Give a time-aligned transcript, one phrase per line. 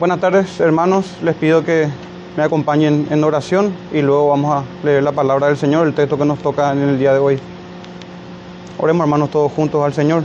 [0.00, 1.18] Buenas tardes, hermanos.
[1.22, 1.86] Les pido que
[2.34, 6.16] me acompañen en oración y luego vamos a leer la palabra del Señor, el texto
[6.16, 7.38] que nos toca en el día de hoy.
[8.78, 10.24] Oremos, hermanos, todos juntos al Señor.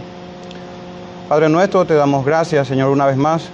[1.27, 3.49] Padre nuestro, te damos gracias, Señor, una vez más.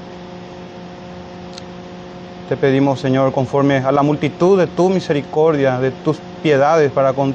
[2.50, 7.34] Te pedimos, Señor, conforme a la multitud de tu misericordia, de tus piedades para con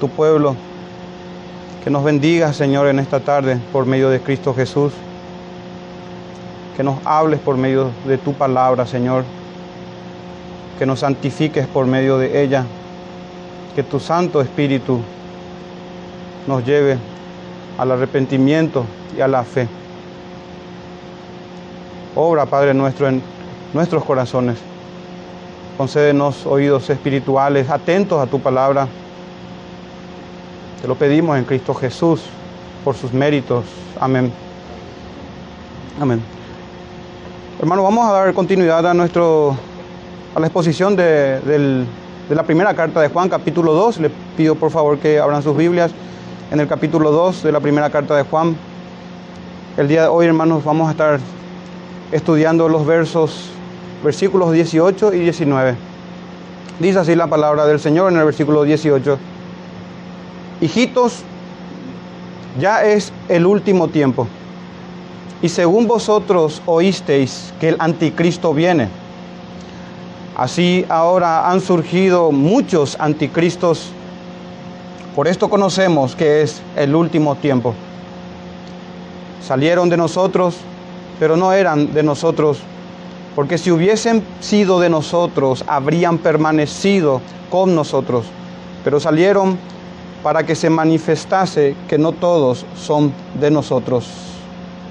[0.00, 0.56] tu pueblo,
[1.84, 4.94] que nos bendigas, Señor, en esta tarde por medio de Cristo Jesús
[6.80, 9.22] que nos hables por medio de tu palabra, Señor,
[10.78, 12.64] que nos santifiques por medio de ella,
[13.76, 14.98] que tu Santo Espíritu
[16.46, 16.96] nos lleve
[17.76, 19.68] al arrepentimiento y a la fe.
[22.16, 23.20] Obra, Padre nuestro, en
[23.74, 24.56] nuestros corazones.
[25.76, 28.88] Concédenos oídos espirituales atentos a tu palabra.
[30.80, 32.22] Te lo pedimos en Cristo Jesús,
[32.82, 33.66] por sus méritos.
[34.00, 34.32] Amén.
[36.00, 36.39] Amén.
[37.60, 39.54] Hermano, vamos a dar continuidad a, nuestro,
[40.34, 41.84] a la exposición de,
[42.30, 44.00] la primera carta de Juan, capítulo 2.
[44.00, 45.92] Le pido por favor que abran sus Biblias
[46.50, 48.56] en el capítulo 2 de la primera carta de Juan.
[49.76, 51.20] El día de hoy, hermanos, vamos a estar
[52.12, 53.50] estudiando los versos,
[54.02, 55.76] versículos 18 y 19.
[56.78, 59.18] Dice así la palabra del Señor en el versículo 18.
[60.62, 61.24] Hijitos,
[62.58, 64.28] ya es el último tiempo.
[65.42, 68.88] Y según vosotros oísteis que el anticristo viene,
[70.36, 73.90] así ahora han surgido muchos anticristos.
[75.16, 77.74] Por esto conocemos que es el último tiempo.
[79.42, 80.56] Salieron de nosotros,
[81.18, 82.58] pero no eran de nosotros,
[83.34, 88.26] porque si hubiesen sido de nosotros, habrían permanecido con nosotros.
[88.84, 89.58] Pero salieron
[90.22, 94.06] para que se manifestase que no todos son de nosotros.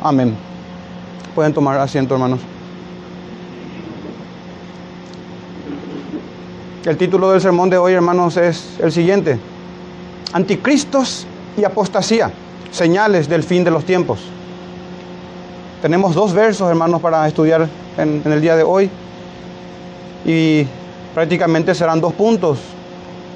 [0.02, 0.34] Amén.
[1.36, 2.40] Pueden tomar asiento, hermanos.
[6.86, 9.38] El título del sermón de hoy, hermanos, es el siguiente.
[10.32, 12.32] Anticristos y apostasía,
[12.72, 14.20] señales del fin de los tiempos.
[15.82, 18.90] Tenemos dos versos, hermanos, para estudiar en, en el día de hoy.
[20.26, 20.66] Y
[21.14, 22.60] prácticamente serán dos puntos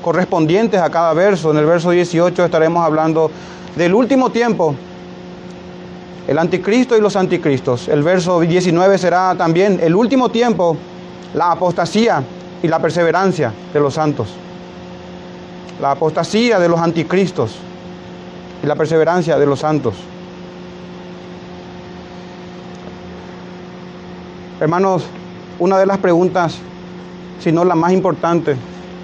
[0.01, 1.51] correspondientes a cada verso.
[1.51, 3.29] En el verso 18 estaremos hablando
[3.75, 4.75] del último tiempo
[6.27, 7.87] el anticristo y los anticristos.
[7.87, 10.77] El verso 19 será también el último tiempo,
[11.33, 12.23] la apostasía
[12.61, 14.29] y la perseverancia de los santos.
[15.81, 17.55] La apostasía de los anticristos
[18.63, 19.95] y la perseverancia de los santos.
[24.61, 25.03] Hermanos,
[25.59, 26.57] una de las preguntas,
[27.41, 28.55] si no la más importante,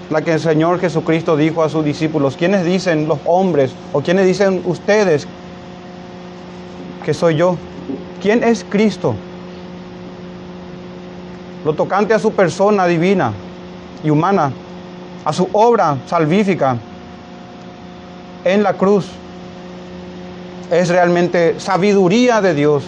[0.08, 4.26] la que el Señor Jesucristo dijo a sus discípulos, ¿quiénes dicen los hombres o quiénes
[4.26, 5.28] dicen ustedes
[7.04, 7.56] que soy yo.
[8.22, 9.14] ¿Quién es Cristo?
[11.64, 13.32] Lo tocante a su persona divina
[14.02, 14.52] y humana,
[15.24, 16.76] a su obra salvífica
[18.44, 19.06] en la cruz,
[20.70, 22.84] es realmente sabiduría de Dios.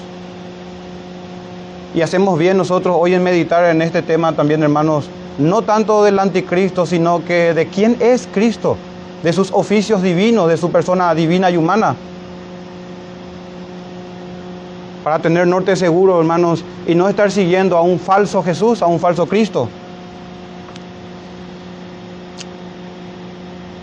[1.95, 5.09] Y hacemos bien nosotros hoy en meditar en este tema también, hermanos,
[5.39, 8.77] no tanto del anticristo, sino que de quién es Cristo,
[9.23, 11.97] de sus oficios divinos, de su persona divina y humana
[15.03, 19.01] para tener norte seguro, hermanos, y no estar siguiendo a un falso Jesús, a un
[19.01, 19.69] falso Cristo.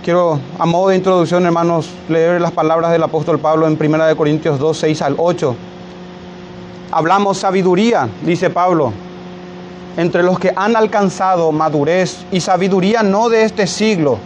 [0.03, 4.57] Quiero, a modo de introducción, hermanos, leer las palabras del apóstol Pablo en 1 Corintios
[4.57, 5.55] 2, 6 al 8.
[6.91, 8.93] Hablamos sabiduría, dice Pablo,
[9.97, 14.17] entre los que han alcanzado madurez y sabiduría no de este siglo,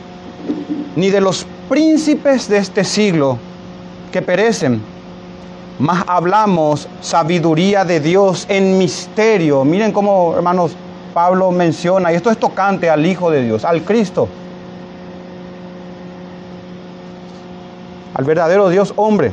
[0.95, 3.39] ni de los príncipes de este siglo
[4.11, 4.92] que perecen
[5.79, 9.65] más hablamos sabiduría de Dios en misterio.
[9.65, 10.75] Miren cómo, hermanos,
[11.13, 14.27] Pablo menciona, y esto es tocante al Hijo de Dios, al Cristo,
[18.13, 19.31] al verdadero Dios hombre.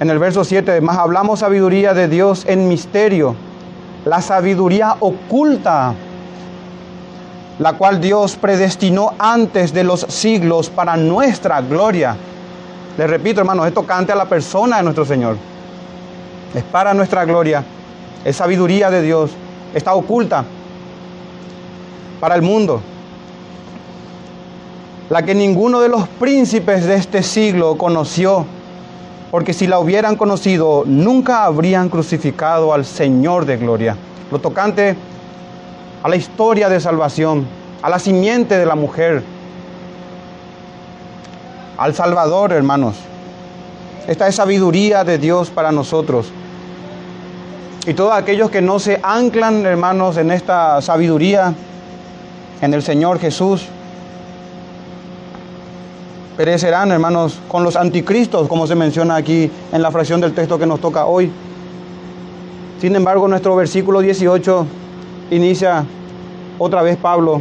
[0.00, 3.34] En el verso 7, más hablamos sabiduría de Dios en misterio,
[4.04, 5.94] la sabiduría oculta,
[7.58, 12.16] la cual Dios predestinó antes de los siglos para nuestra gloria
[12.96, 15.36] les repito, hermanos, esto cante a la persona de nuestro Señor.
[16.54, 17.64] Es para nuestra gloria.
[18.24, 19.32] Es sabiduría de Dios.
[19.74, 20.44] Está oculta
[22.20, 22.80] para el mundo.
[25.10, 28.46] La que ninguno de los príncipes de este siglo conoció.
[29.32, 33.96] Porque si la hubieran conocido, nunca habrían crucificado al Señor de gloria.
[34.30, 34.96] Lo tocante
[36.04, 37.44] a la historia de salvación,
[37.82, 39.24] a la simiente de la mujer,
[41.76, 42.96] al Salvador, hermanos.
[44.06, 46.30] Esta es sabiduría de Dios para nosotros.
[47.86, 51.54] Y todos aquellos que no se anclan, hermanos, en esta sabiduría,
[52.60, 53.66] en el Señor Jesús,
[56.36, 60.66] perecerán, hermanos, con los anticristos, como se menciona aquí en la fracción del texto que
[60.66, 61.30] nos toca hoy.
[62.80, 64.66] Sin embargo, nuestro versículo 18
[65.30, 65.84] inicia
[66.58, 67.40] otra vez Pablo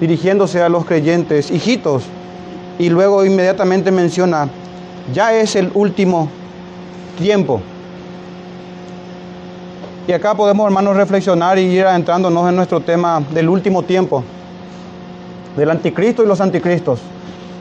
[0.00, 2.04] dirigiéndose a los creyentes, hijitos,
[2.80, 4.48] y luego inmediatamente menciona,
[5.12, 6.30] ya es el último
[7.18, 7.60] tiempo.
[10.08, 14.24] Y acá podemos, hermanos, reflexionar y ir adentrándonos en nuestro tema del último tiempo,
[15.58, 17.00] del anticristo y los anticristos,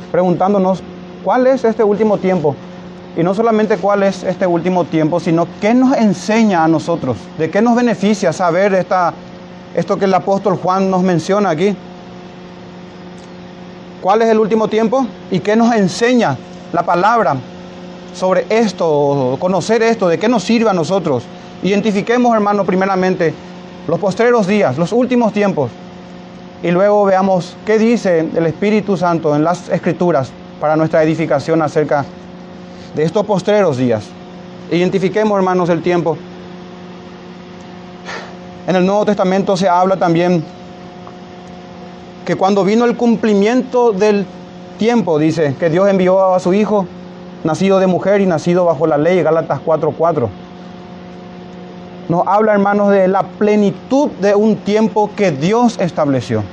[0.09, 0.81] preguntándonos
[1.25, 2.55] cuál es este último tiempo.
[3.17, 7.49] Y no solamente cuál es este último tiempo, sino qué nos enseña a nosotros, de
[7.49, 9.13] qué nos beneficia saber esta,
[9.75, 11.75] esto que el apóstol Juan nos menciona aquí.
[14.01, 15.05] ¿Cuál es el último tiempo?
[15.29, 16.37] ¿Y qué nos enseña
[16.71, 17.35] la palabra
[18.15, 21.23] sobre esto, conocer esto, de qué nos sirve a nosotros?
[21.63, 23.33] Identifiquemos, hermano, primeramente
[23.87, 25.69] los postreros días, los últimos tiempos.
[26.63, 30.31] Y luego veamos qué dice el Espíritu Santo en las Escrituras
[30.61, 32.05] para nuestra edificación acerca
[32.95, 34.05] de estos postreros días.
[34.71, 36.17] Identifiquemos, hermanos, el tiempo.
[38.65, 40.43] En el Nuevo Testamento se habla también
[42.29, 44.23] que cuando vino el cumplimiento del
[44.77, 46.85] tiempo, dice, que Dios envió a su Hijo,
[47.43, 50.29] nacido de mujer y nacido bajo la ley, Gálatas 4:4.
[52.07, 56.43] Nos habla, hermanos, de la plenitud de un tiempo que Dios estableció.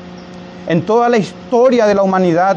[0.66, 2.56] En toda la historia de la humanidad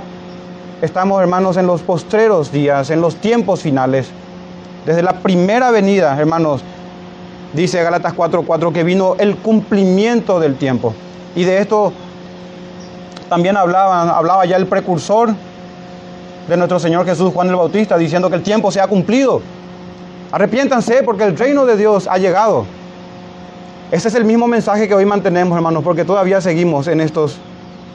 [0.82, 4.08] estamos, hermanos, en los postreros días, en los tiempos finales.
[4.86, 6.62] Desde la primera venida, hermanos,
[7.52, 10.94] dice Gálatas 4:4 que vino el cumplimiento del tiempo.
[11.36, 11.92] Y de esto
[13.30, 15.34] también hablaba, hablaba ya el precursor
[16.48, 19.42] de nuestro Señor Jesús, Juan el Bautista, diciendo que el tiempo se ha cumplido.
[20.32, 22.66] Arrepiéntanse porque el reino de Dios ha llegado.
[23.92, 27.38] Ese es el mismo mensaje que hoy mantenemos, hermanos, porque todavía seguimos en estos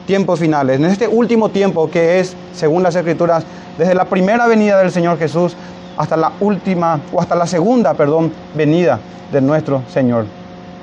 [0.05, 3.43] tiempos finales, en este último tiempo que es, según las escrituras,
[3.77, 5.55] desde la primera venida del Señor Jesús
[5.97, 8.99] hasta la última, o hasta la segunda, perdón, venida
[9.31, 10.25] de nuestro Señor.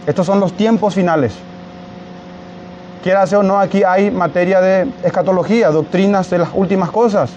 [0.07, 1.35] Estos son los tiempos finales.
[3.03, 7.31] Quiera o no, aquí hay materia de escatología, doctrinas de las últimas cosas.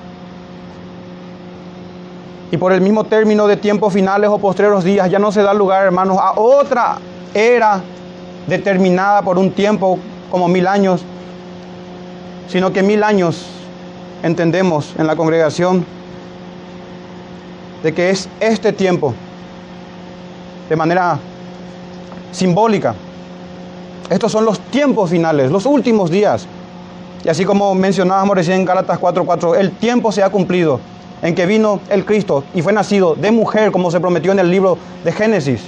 [2.51, 5.55] Y por el mismo término de tiempos finales o postreros días, ya no se da
[5.55, 6.97] lugar, hermanos, a otra
[7.33, 7.81] era
[8.45, 9.97] determinada por un tiempo
[10.29, 11.03] como mil años,
[12.47, 13.47] sino que mil años
[14.21, 15.83] entendemos en la congregación
[17.81, 19.15] de que es este tiempo,
[20.69, 21.17] de manera
[22.31, 22.93] simbólica,
[24.09, 26.47] estos son los tiempos finales, los últimos días.
[27.23, 30.79] Y así como mencionábamos recién en Gálatas 4:4, el tiempo se ha cumplido
[31.21, 34.51] en que vino el Cristo y fue nacido de mujer, como se prometió en el
[34.51, 35.61] libro de Génesis.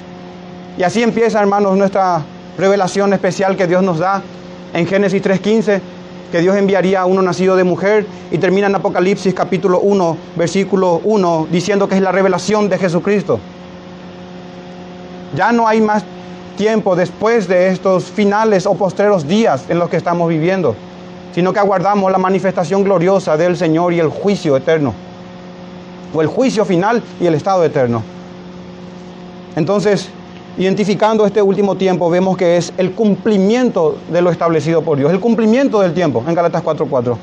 [0.77, 2.21] Y así empieza, hermanos, nuestra
[2.57, 4.21] revelación especial que Dios nos da
[4.73, 5.81] en Génesis 3:15,
[6.31, 11.01] que Dios enviaría a uno nacido de mujer, y termina en Apocalipsis capítulo 1, versículo
[11.03, 13.39] 1, diciendo que es la revelación de Jesucristo.
[15.35, 16.03] Ya no hay más
[16.57, 20.75] tiempo después de estos finales o postreros días en los que estamos viviendo,
[21.33, 24.93] sino que aguardamos la manifestación gloriosa del Señor y el juicio eterno,
[26.13, 28.03] o el juicio final y el estado eterno.
[29.55, 30.09] Entonces,
[30.57, 35.19] identificando este último tiempo, vemos que es el cumplimiento de lo establecido por Dios, el
[35.19, 37.17] cumplimiento del tiempo en Galatas 4:4.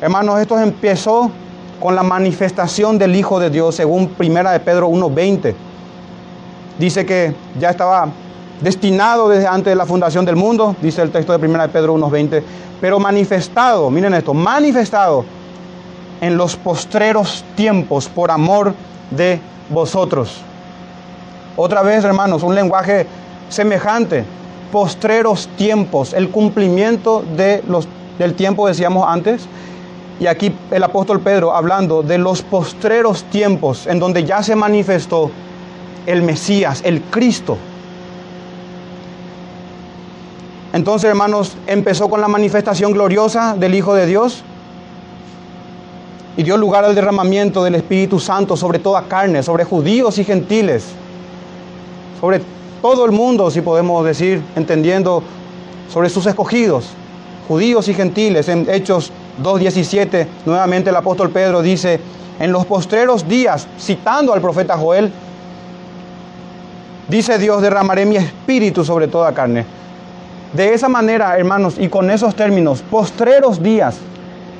[0.00, 1.30] Hermanos, esto empezó
[1.80, 5.54] con la manifestación del Hijo de Dios, según Primera de Pedro 1:20
[6.78, 8.08] dice que ya estaba
[8.60, 11.96] destinado desde antes de la fundación del mundo, dice el texto de 1 de Pedro
[11.96, 12.42] 1.20,
[12.80, 15.24] pero manifestado, miren esto, manifestado
[16.20, 18.74] en los postreros tiempos por amor
[19.10, 20.42] de vosotros.
[21.56, 23.06] Otra vez, hermanos, un lenguaje
[23.48, 24.24] semejante,
[24.72, 29.46] postreros tiempos, el cumplimiento de los, del tiempo, decíamos antes,
[30.20, 35.30] y aquí el apóstol Pedro hablando de los postreros tiempos en donde ya se manifestó
[36.08, 37.58] el Mesías, el Cristo.
[40.72, 44.42] Entonces, hermanos, empezó con la manifestación gloriosa del Hijo de Dios
[46.38, 50.84] y dio lugar al derramamiento del Espíritu Santo sobre toda carne, sobre judíos y gentiles,
[52.20, 52.40] sobre
[52.80, 55.22] todo el mundo, si podemos decir, entendiendo,
[55.92, 56.86] sobre sus escogidos,
[57.48, 58.48] judíos y gentiles.
[58.48, 59.12] En Hechos
[59.42, 62.00] 2.17, nuevamente el apóstol Pedro dice,
[62.40, 65.12] en los postreros días, citando al profeta Joel,
[67.08, 69.64] Dice Dios, derramaré mi espíritu sobre toda carne.
[70.52, 73.96] De esa manera, hermanos, y con esos términos, postreros días,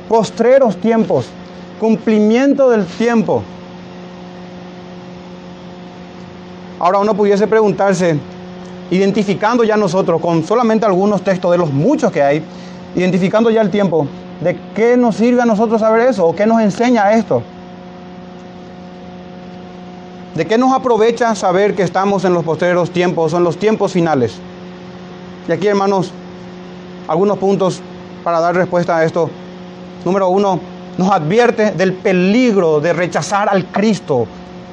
[0.08, 1.26] postreros tiempos,
[1.78, 3.42] cumplimiento del tiempo.
[6.78, 8.18] Ahora uno pudiese preguntarse,
[8.90, 12.42] identificando ya nosotros con solamente algunos textos de los muchos que hay,
[12.96, 14.06] identificando ya el tiempo,
[14.40, 16.26] ¿de qué nos sirve a nosotros saber eso?
[16.26, 17.42] ¿O qué nos enseña esto?
[20.38, 24.36] ¿De qué nos aprovecha saber que estamos en los posteros tiempos en los tiempos finales?
[25.48, 26.12] Y aquí, hermanos,
[27.08, 27.80] algunos puntos
[28.22, 29.28] para dar respuesta a esto.
[30.04, 30.60] Número uno,
[30.96, 34.28] nos advierte del peligro de rechazar al Cristo.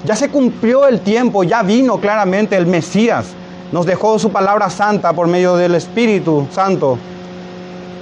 [0.06, 3.26] Ya se cumplió el tiempo, ya vino claramente el Mesías.
[3.72, 7.00] Nos dejó su palabra santa por medio del Espíritu Santo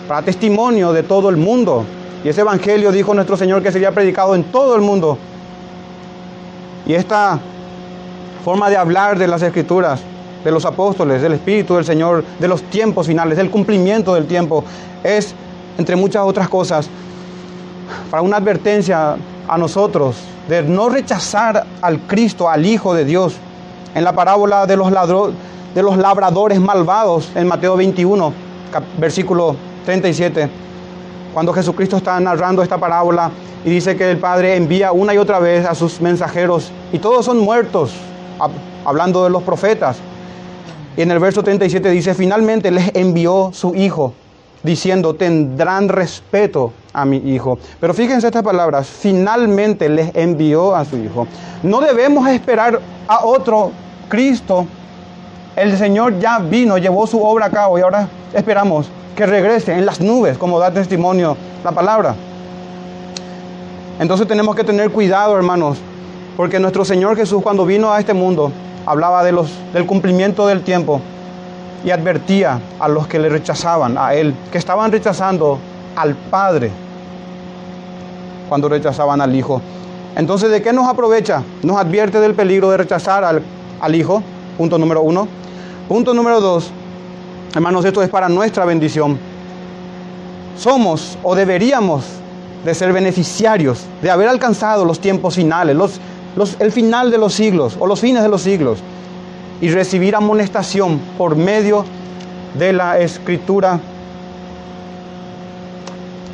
[0.10, 1.86] para testimonio de todo el mundo.
[2.26, 5.18] Y ese evangelio dijo nuestro Señor que sería predicado en todo el mundo.
[6.86, 7.40] Y esta
[8.44, 10.02] forma de hablar de las escrituras,
[10.44, 14.64] de los apóstoles, del Espíritu del Señor, de los tiempos finales, del cumplimiento del tiempo,
[15.04, 15.34] es,
[15.78, 16.90] entre muchas otras cosas,
[18.12, 19.16] para una advertencia
[19.48, 20.18] a nosotros
[20.50, 23.36] de no rechazar al Cristo, al Hijo de Dios.
[23.96, 28.34] En la parábola de los, de los labradores malvados, en Mateo 21,
[28.98, 30.50] versículo 37,
[31.34, 33.32] cuando Jesucristo está narrando esta parábola
[33.64, 37.26] y dice que el Padre envía una y otra vez a sus mensajeros y todos
[37.26, 37.94] son muertos,
[38.86, 39.98] hablando de los profetas.
[40.96, 44.14] Y en el verso 37 dice, finalmente les envió su Hijo,
[44.62, 47.58] diciendo, tendrán respeto a mi Hijo.
[47.80, 51.28] Pero fíjense estas palabras, finalmente les envió a su Hijo.
[51.64, 53.72] No debemos esperar a otro
[54.10, 54.68] Cristo.
[55.56, 59.86] El Señor ya vino, llevó su obra a cabo y ahora esperamos que regrese en
[59.86, 62.16] las nubes, como da testimonio la palabra.
[64.00, 65.78] Entonces tenemos que tener cuidado, hermanos,
[66.36, 68.52] porque nuestro Señor Jesús cuando vino a este mundo
[68.86, 71.02] hablaba de los, del cumplimiento del tiempo
[71.86, 75.60] y advertía a los que le rechazaban, a Él, que estaban rechazando
[75.96, 76.72] al Padre
[78.50, 79.62] cuando rechazaban al Hijo.
[80.16, 81.44] Entonces, ¿de qué nos aprovecha?
[81.64, 83.42] Nos advierte del peligro de rechazar al,
[83.82, 84.22] al Hijo,
[84.58, 85.28] punto número uno.
[85.88, 86.72] Punto número dos,
[87.54, 89.20] hermanos, esto es para nuestra bendición.
[90.58, 92.06] Somos o deberíamos
[92.64, 96.00] de ser beneficiarios de haber alcanzado los tiempos finales, los
[96.60, 98.80] el final de los siglos o los fines de los siglos
[99.62, 101.86] y recibir amonestación por medio
[102.58, 103.80] de la escritura.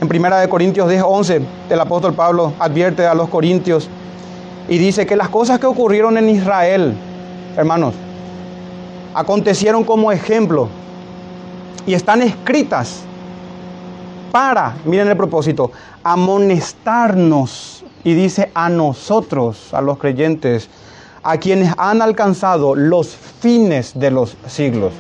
[0.02, 3.90] En primera de Corintios 10, 11, el apóstol Pablo advierte a los corintios
[4.70, 6.94] y dice que las cosas que ocurrieron en Israel,
[7.58, 7.94] hermanos,
[9.14, 10.70] acontecieron como ejemplo
[11.86, 13.02] y están escritas
[14.32, 15.72] para, miren el propósito,
[16.04, 20.70] amonestarnos y dice a nosotros, a los creyentes,
[21.24, 24.94] a quienes han alcanzado los fines de los siglos.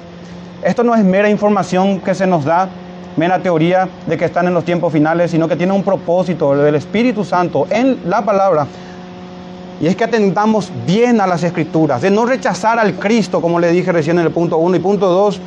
[0.63, 2.69] Esto no es mera información que se nos da,
[3.15, 6.75] mera teoría de que están en los tiempos finales, sino que tiene un propósito del
[6.75, 8.67] Espíritu Santo en la palabra.
[9.81, 13.71] Y es que atendamos bien a las escrituras, de no rechazar al Cristo, como le
[13.71, 15.39] dije recién en el punto 1 y punto 2,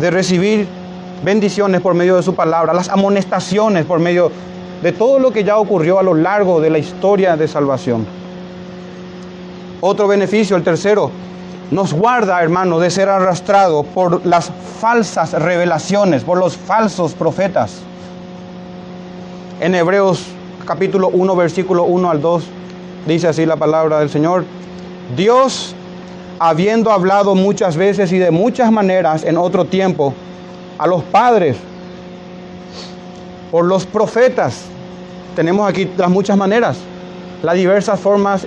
[0.00, 0.66] de recibir
[1.22, 4.32] bendiciones por medio de su palabra, las amonestaciones por medio
[4.82, 8.04] de todo lo que ya ocurrió a lo largo de la historia de salvación.
[9.80, 11.10] Otro beneficio, el tercero,
[11.70, 17.78] nos guarda, hermano, de ser arrastrado por las falsas revelaciones, por los falsos profetas.
[19.60, 20.24] En Hebreos
[20.66, 22.44] capítulo 1, versículo 1 al 2,
[23.06, 24.44] dice así la palabra del Señor.
[25.16, 25.74] Dios,
[26.38, 30.14] habiendo hablado muchas veces y de muchas maneras en otro tiempo
[30.78, 31.56] a los padres,
[33.50, 34.64] por los profetas,
[35.34, 36.78] tenemos aquí las muchas maneras,
[37.42, 38.46] las diversas formas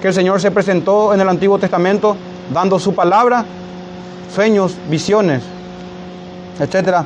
[0.00, 2.16] que el Señor se presentó en el Antiguo Testamento,
[2.52, 3.44] dando su palabra,
[4.34, 5.42] sueños, visiones,
[6.60, 6.98] etc.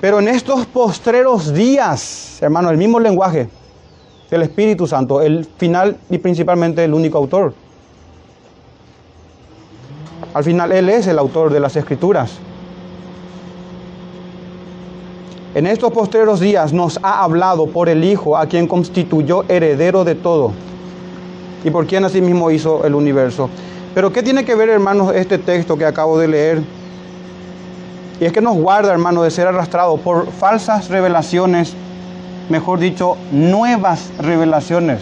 [0.00, 3.48] Pero en estos postreros días, hermano, el mismo lenguaje
[4.30, 7.54] del Espíritu Santo, el final y principalmente el único autor.
[10.34, 12.32] Al final Él es el autor de las escrituras.
[15.56, 20.14] En estos postreros días nos ha hablado por el Hijo, a quien constituyó heredero de
[20.14, 20.52] todo,
[21.64, 23.48] y por quien asimismo hizo el universo.
[23.94, 26.62] Pero ¿qué tiene que ver, hermanos, este texto que acabo de leer?
[28.20, 31.72] Y es que nos guarda, hermanos, de ser arrastrado por falsas revelaciones,
[32.50, 35.00] mejor dicho, nuevas revelaciones.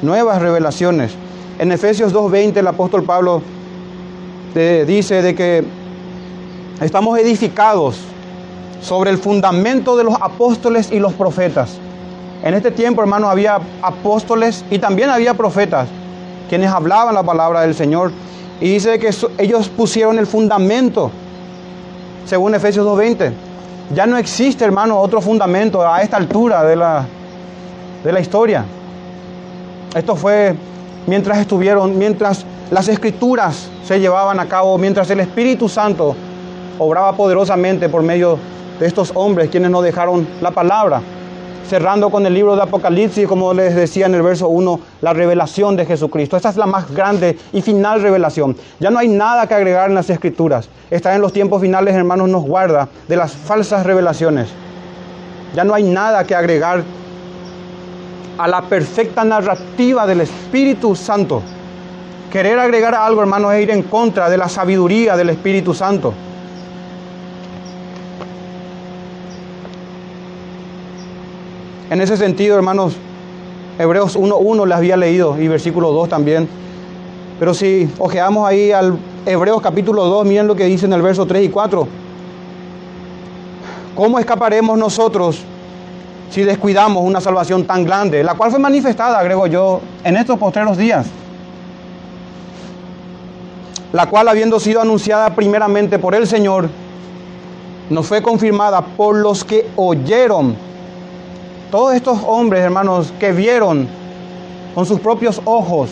[0.00, 1.16] Nuevas revelaciones.
[1.58, 3.42] En Efesios 2.20 el apóstol Pablo
[4.54, 5.64] eh, dice de que
[6.80, 7.98] estamos edificados
[8.82, 11.78] sobre el fundamento de los apóstoles y los profetas.
[12.42, 15.88] En este tiempo, hermano, había apóstoles y también había profetas
[16.48, 18.10] quienes hablaban la palabra del Señor.
[18.60, 21.10] Y dice que ellos pusieron el fundamento,
[22.26, 23.32] según Efesios 2.20.
[23.94, 27.06] Ya no existe, hermano, otro fundamento a esta altura de la,
[28.02, 28.64] de la historia.
[29.94, 30.54] Esto fue
[31.06, 36.14] mientras estuvieron, mientras las escrituras se llevaban a cabo mientras el Espíritu Santo
[36.78, 38.38] obraba poderosamente por medio
[38.80, 41.02] de estos hombres quienes nos dejaron la palabra.
[41.68, 45.76] Cerrando con el libro de Apocalipsis, como les decía en el verso 1, la revelación
[45.76, 46.36] de Jesucristo.
[46.36, 48.56] Esta es la más grande y final revelación.
[48.80, 50.68] Ya no hay nada que agregar en las escrituras.
[50.90, 54.48] Estar en los tiempos finales, hermanos, nos guarda de las falsas revelaciones.
[55.54, 56.82] Ya no hay nada que agregar
[58.38, 61.42] a la perfecta narrativa del Espíritu Santo.
[62.32, 66.14] Querer agregar algo, hermanos, es ir en contra de la sabiduría del Espíritu Santo.
[71.90, 72.94] En ese sentido, hermanos,
[73.76, 76.48] Hebreos 1.1 les había leído y versículo 2 también.
[77.40, 81.26] Pero si ojeamos ahí al Hebreos capítulo 2, miren lo que dice en el verso
[81.26, 81.88] 3 y 4.
[83.96, 85.40] ¿Cómo escaparemos nosotros
[86.30, 90.76] si descuidamos una salvación tan grande, la cual fue manifestada, agrego yo, en estos postreros
[90.76, 91.06] días?
[93.92, 96.68] La cual habiendo sido anunciada primeramente por el Señor,
[97.88, 100.69] nos fue confirmada por los que oyeron
[101.70, 103.88] todos estos hombres, hermanos, que vieron
[104.74, 105.90] con sus propios ojos,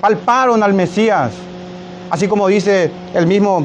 [0.00, 1.32] palparon al Mesías,
[2.10, 3.64] así como dice el mismo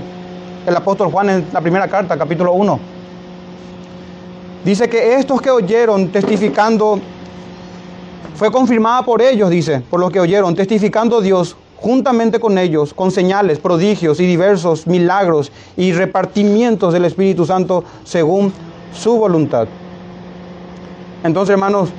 [0.66, 2.80] el apóstol Juan en la primera carta, capítulo 1.
[4.64, 7.00] Dice que estos que oyeron testificando,
[8.36, 13.12] fue confirmada por ellos, dice, por los que oyeron, testificando Dios juntamente con ellos, con
[13.12, 18.52] señales, prodigios y diversos milagros y repartimientos del Espíritu Santo según
[18.94, 19.68] su voluntad.
[21.26, 21.90] Entonces, hermanos,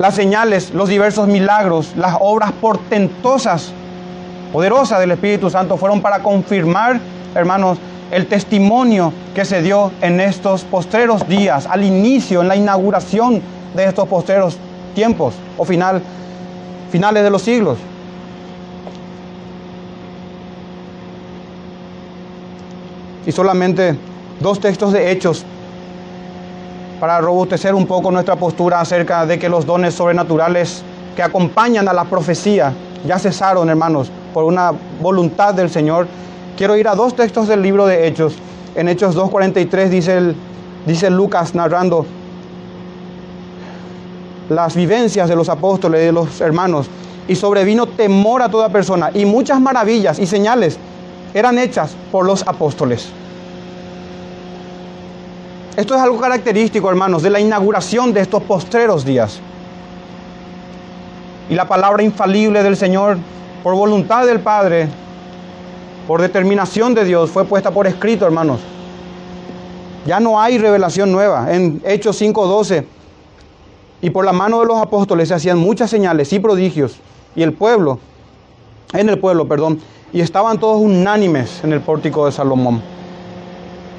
[0.00, 3.70] las señales, los diversos milagros, las obras portentosas,
[4.52, 7.00] poderosas del Espíritu Santo fueron para confirmar,
[7.36, 7.78] hermanos,
[8.10, 13.40] el testimonio que se dio en estos postreros días, al inicio, en la inauguración
[13.76, 14.58] de estos postreros
[14.96, 16.02] tiempos o final,
[16.90, 17.78] finales de los siglos.
[23.24, 23.96] Y solamente
[24.40, 25.46] dos textos de hechos
[27.00, 30.82] para robustecer un poco nuestra postura acerca de que los dones sobrenaturales
[31.14, 32.72] que acompañan a la profecía
[33.06, 36.06] ya cesaron, hermanos, por una voluntad del Señor.
[36.56, 38.36] Quiero ir a dos textos del libro de Hechos.
[38.74, 40.34] En Hechos 2.43 dice,
[40.86, 42.06] dice Lucas narrando
[44.48, 46.88] las vivencias de los apóstoles, de los hermanos,
[47.28, 50.78] y sobrevino temor a toda persona, y muchas maravillas y señales
[51.34, 53.08] eran hechas por los apóstoles.
[55.76, 59.40] Esto es algo característico, hermanos, de la inauguración de estos postreros días.
[61.50, 63.18] Y la palabra infalible del Señor,
[63.62, 64.88] por voluntad del Padre,
[66.08, 68.60] por determinación de Dios, fue puesta por escrito, hermanos.
[70.06, 71.52] Ya no hay revelación nueva.
[71.54, 72.86] En Hechos 5:12,
[74.00, 76.96] y por la mano de los apóstoles se hacían muchas señales y prodigios,
[77.34, 77.98] y el pueblo,
[78.94, 82.80] en el pueblo, perdón, y estaban todos unánimes en el pórtico de Salomón.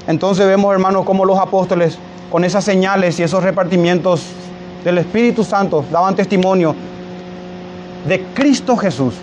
[0.08, 1.98] Entonces vemos, hermanos, cómo los apóstoles,
[2.30, 4.22] con esas señales y esos repartimientos
[4.82, 6.74] del Espíritu Santo, daban testimonio
[8.08, 9.14] de Cristo Jesús.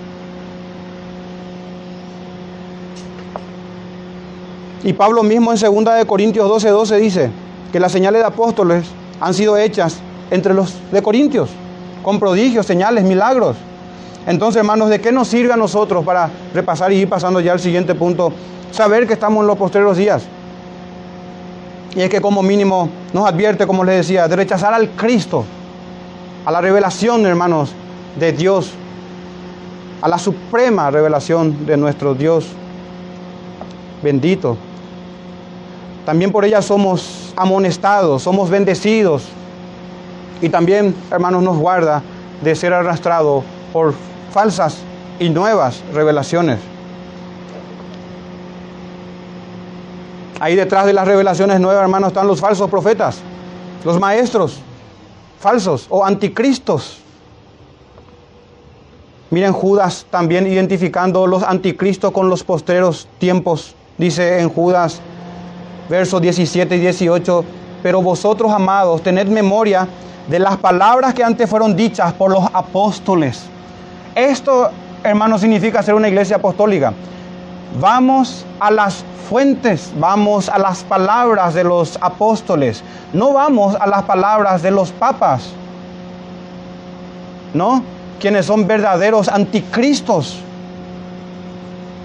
[4.83, 7.31] Y Pablo mismo en 2 de Corintios 12, 12 dice
[7.71, 8.85] que las señales de apóstoles
[9.19, 9.97] han sido hechas
[10.29, 11.49] entre los de Corintios,
[12.03, 13.57] con prodigios, señales, milagros.
[14.27, 17.59] Entonces, hermanos, ¿de qué nos sirve a nosotros para repasar y ir pasando ya al
[17.59, 18.31] siguiente punto?
[18.71, 20.27] Saber que estamos en los postreros días.
[21.95, 25.45] Y es que como mínimo nos advierte, como les decía, de rechazar al Cristo,
[26.45, 27.71] a la revelación, hermanos,
[28.19, 28.71] de Dios,
[30.01, 32.47] a la suprema revelación de nuestro Dios
[34.03, 34.57] bendito.
[36.05, 39.23] También por ella somos amonestados, somos bendecidos.
[40.41, 42.03] Y también, hermanos, nos guarda
[42.43, 43.93] de ser arrastrado por
[44.31, 44.77] falsas
[45.19, 46.59] y nuevas revelaciones.
[50.39, 53.19] Ahí detrás de las revelaciones nuevas, hermanos, están los falsos profetas,
[53.83, 54.59] los maestros
[55.39, 56.97] falsos o anticristos.
[59.29, 63.75] Miren Judas también identificando los anticristos con los postreros tiempos.
[63.97, 65.01] Dice en Judas,
[65.89, 67.45] versos 17 y 18,
[67.83, 69.87] pero vosotros, amados, tened memoria
[70.27, 73.43] de las palabras que antes fueron dichas por los apóstoles.
[74.15, 74.69] Esto,
[75.03, 76.93] hermanos, significa ser una iglesia apostólica.
[77.79, 84.03] Vamos a las fuentes, vamos a las palabras de los apóstoles, no vamos a las
[84.03, 85.49] palabras de los papas,
[87.53, 87.83] ¿no?
[88.19, 90.37] Quienes son verdaderos anticristos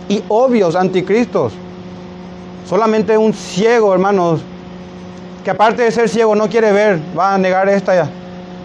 [0.08, 1.52] y obvios anticristos.
[2.68, 4.40] Solamente un ciego, hermanos,
[5.44, 8.08] que aparte de ser ciego no quiere ver, va a negar esta,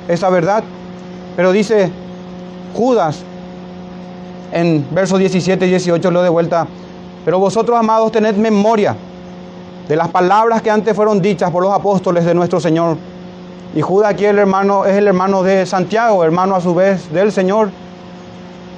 [0.08, 0.64] esta verdad.
[1.36, 1.92] Pero dice
[2.74, 3.20] Judas,
[4.52, 6.68] en versos 17 y 18, lo de vuelta.
[7.26, 8.96] Pero vosotros, amados, tened memoria
[9.88, 12.98] de las palabras que antes fueron dichas por los apóstoles de nuestro Señor.
[13.74, 17.32] Y Judas aquí el hermano, es el hermano de Santiago, hermano a su vez del
[17.32, 17.72] Señor.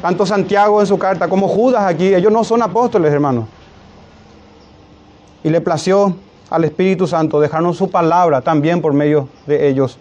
[0.01, 3.45] Tanto Santiago en su carta como Judas aquí, ellos no son apóstoles, hermanos.
[5.43, 6.15] Y le plació
[6.49, 9.99] al Espíritu Santo dejarnos su palabra también por medio de ellos.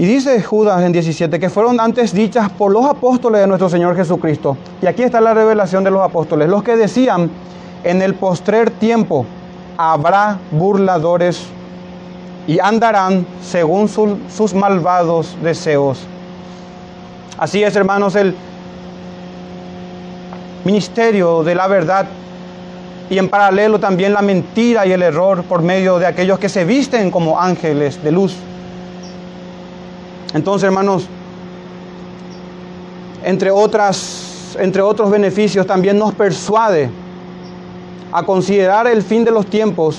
[0.00, 3.96] Y dice Judas en 17 que fueron antes dichas por los apóstoles de nuestro Señor
[3.96, 4.56] Jesucristo.
[4.80, 6.48] Y aquí está la revelación de los apóstoles.
[6.48, 7.28] Los que decían,
[7.82, 9.26] en el postrer tiempo
[9.76, 11.42] habrá burladores
[12.46, 15.98] y andarán según sus malvados deseos.
[17.36, 18.36] Así es, hermanos, el
[20.64, 22.06] ministerio de la verdad
[23.10, 26.64] y en paralelo también la mentira y el error por medio de aquellos que se
[26.64, 28.36] visten como ángeles de luz.
[30.34, 31.06] Entonces, hermanos,
[33.24, 36.90] entre, otras, entre otros beneficios también nos persuade
[38.12, 39.98] a considerar el fin de los tiempos,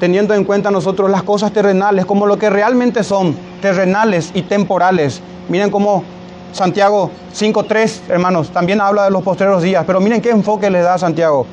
[0.00, 5.20] teniendo en cuenta nosotros las cosas terrenales como lo que realmente son, terrenales y temporales.
[5.48, 6.04] Miren cómo
[6.52, 10.98] Santiago 5.3, hermanos, también habla de los postreros días, pero miren qué enfoque le da
[10.98, 11.46] Santiago.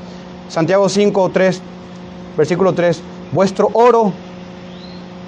[0.47, 1.59] Santiago 5.3,
[2.37, 4.11] versículo 3, vuestro oro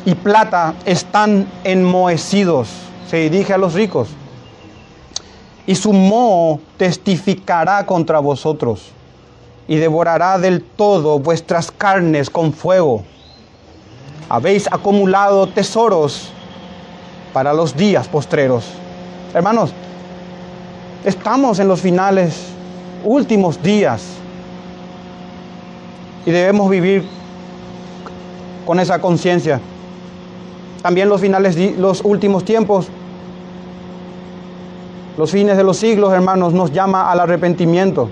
[0.06, 2.70] y plata están enmohecidos.
[3.10, 4.10] Se dirige a los ricos.
[5.66, 8.92] Y su moho testificará contra vosotros
[9.68, 13.04] y devorará del todo vuestras carnes con fuego.
[14.28, 16.30] Habéis acumulado tesoros
[17.32, 18.66] para los días postreros.
[19.34, 19.72] Hermanos,
[21.06, 22.48] estamos en los finales,
[23.06, 24.04] últimos días.
[26.26, 27.06] Y debemos vivir
[28.66, 29.60] con esa conciencia.
[30.84, 32.90] También los finales, los últimos tiempos,
[35.18, 38.10] los fines de los siglos, hermanos, nos llama al arrepentimiento.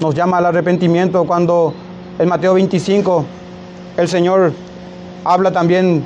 [0.00, 1.74] Nos llama al arrepentimiento cuando
[2.18, 3.24] en Mateo 25
[3.98, 4.52] el Señor
[5.24, 6.02] habla también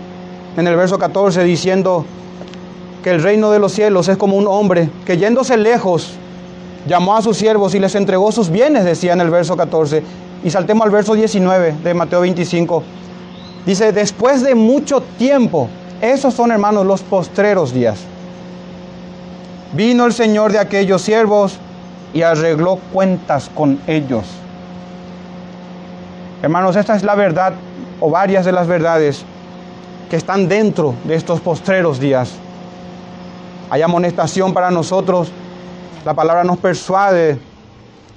[0.56, 2.04] en el verso 14 diciendo
[3.04, 6.14] que el reino de los cielos es como un hombre que yéndose lejos
[6.88, 10.02] llamó a sus siervos y les entregó sus bienes, decía en el verso 14.
[10.42, 12.82] Y saltemos al verso 19 de Mateo 25.
[13.66, 15.68] Dice, después de mucho tiempo,
[16.00, 17.98] esos son hermanos los postreros días.
[19.72, 21.59] Vino el Señor de aquellos siervos
[22.12, 24.24] y arregló cuentas con ellos.
[26.42, 27.55] Hermanos, esta es la verdad
[28.00, 29.24] o varias de las verdades
[30.11, 32.33] que están dentro de estos postreros días.
[33.70, 35.33] Hay amonestación para nosotros.
[36.05, 37.38] La palabra nos persuade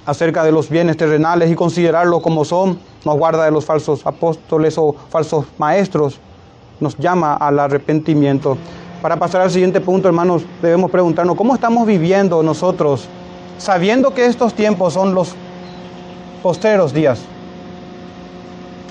[0.04, 4.76] acerca de los bienes terrenales y considerarlos como son nos guarda de los falsos apóstoles
[4.76, 6.20] o falsos maestros,
[6.78, 8.58] nos llama al arrepentimiento.
[9.00, 13.08] Para pasar al siguiente punto, hermanos, debemos preguntarnos, ¿cómo estamos viviendo nosotros,
[13.56, 15.34] sabiendo que estos tiempos son los
[16.42, 17.20] posteros días?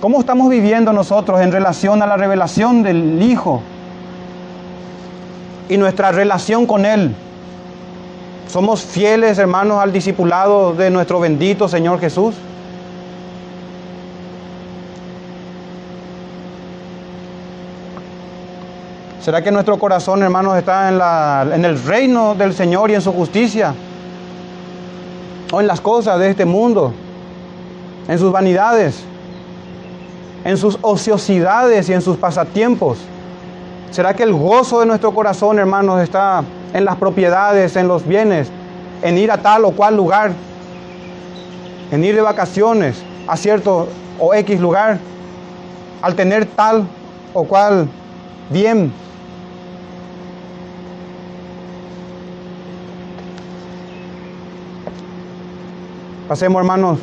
[0.02, 3.62] ¿Cómo estamos viviendo nosotros en relación a la revelación del Hijo
[5.70, 7.14] y nuestra relación con Él?
[8.48, 12.34] ¿Somos fieles, hermanos, al discipulado de nuestro bendito Señor Jesús?
[19.28, 23.02] ¿Será que nuestro corazón, hermanos, está en, la, en el reino del Señor y en
[23.02, 23.76] su justicia?
[25.52, 26.94] ¿O en las cosas de este mundo?
[28.08, 29.04] ¿En sus vanidades?
[30.46, 33.00] ¿En sus ociosidades y en sus pasatiempos?
[33.92, 38.50] ¿Será que el gozo de nuestro corazón, hermanos, está en las propiedades, en los bienes,
[39.02, 40.32] en ir a tal o cual lugar,
[41.92, 45.00] en ir de vacaciones a cierto o X lugar,
[46.02, 46.88] al tener tal
[47.34, 47.90] o cual
[48.50, 48.94] bien?
[56.28, 57.00] Pasemos, hermanos,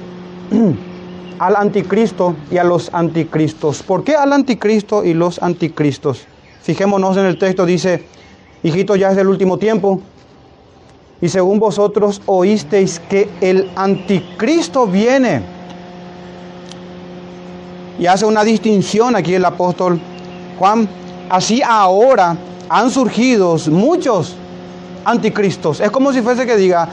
[1.39, 3.83] al anticristo y a los anticristos.
[3.83, 6.27] ¿Por qué al anticristo y los anticristos?
[6.63, 8.05] Fijémonos en el texto, dice,
[8.63, 10.01] hijito, ya es del último tiempo.
[11.23, 15.41] Y según vosotros oísteis que el anticristo viene.
[17.99, 19.99] Y hace una distinción aquí el apóstol
[20.59, 20.87] Juan.
[21.31, 22.37] Así ahora
[22.69, 24.37] han surgido muchos
[25.07, 25.81] anticristos.
[25.81, 26.89] Es como si fuese que diga,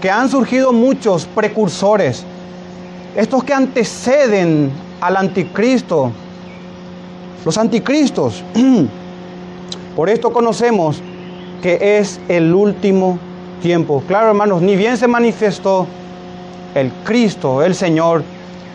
[0.00, 2.24] que han surgido muchos precursores,
[3.16, 6.12] estos que anteceden al anticristo,
[7.44, 8.44] los anticristos.
[9.96, 11.02] Por esto conocemos
[11.62, 13.18] que es el último
[13.60, 14.02] tiempo.
[14.06, 15.86] Claro, hermanos, ni bien se manifestó
[16.74, 18.22] el Cristo, el Señor,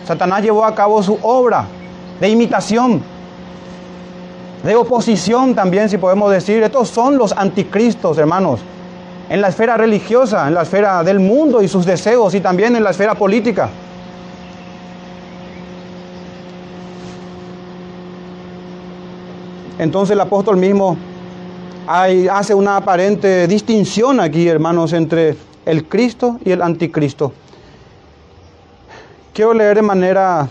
[0.06, 1.66] Satanás llevó a cabo su obra
[2.20, 3.02] de imitación,
[4.64, 6.62] de oposición también, si podemos decir.
[6.64, 8.60] Estos son los anticristos, hermanos.
[9.34, 12.84] En la esfera religiosa, en la esfera del mundo y sus deseos y también en
[12.84, 13.68] la esfera política.
[19.80, 20.96] Entonces el apóstol mismo
[21.88, 27.34] hace una aparente distinción aquí, hermanos, entre el Cristo y el anticristo.
[29.34, 30.48] Quiero leer de manera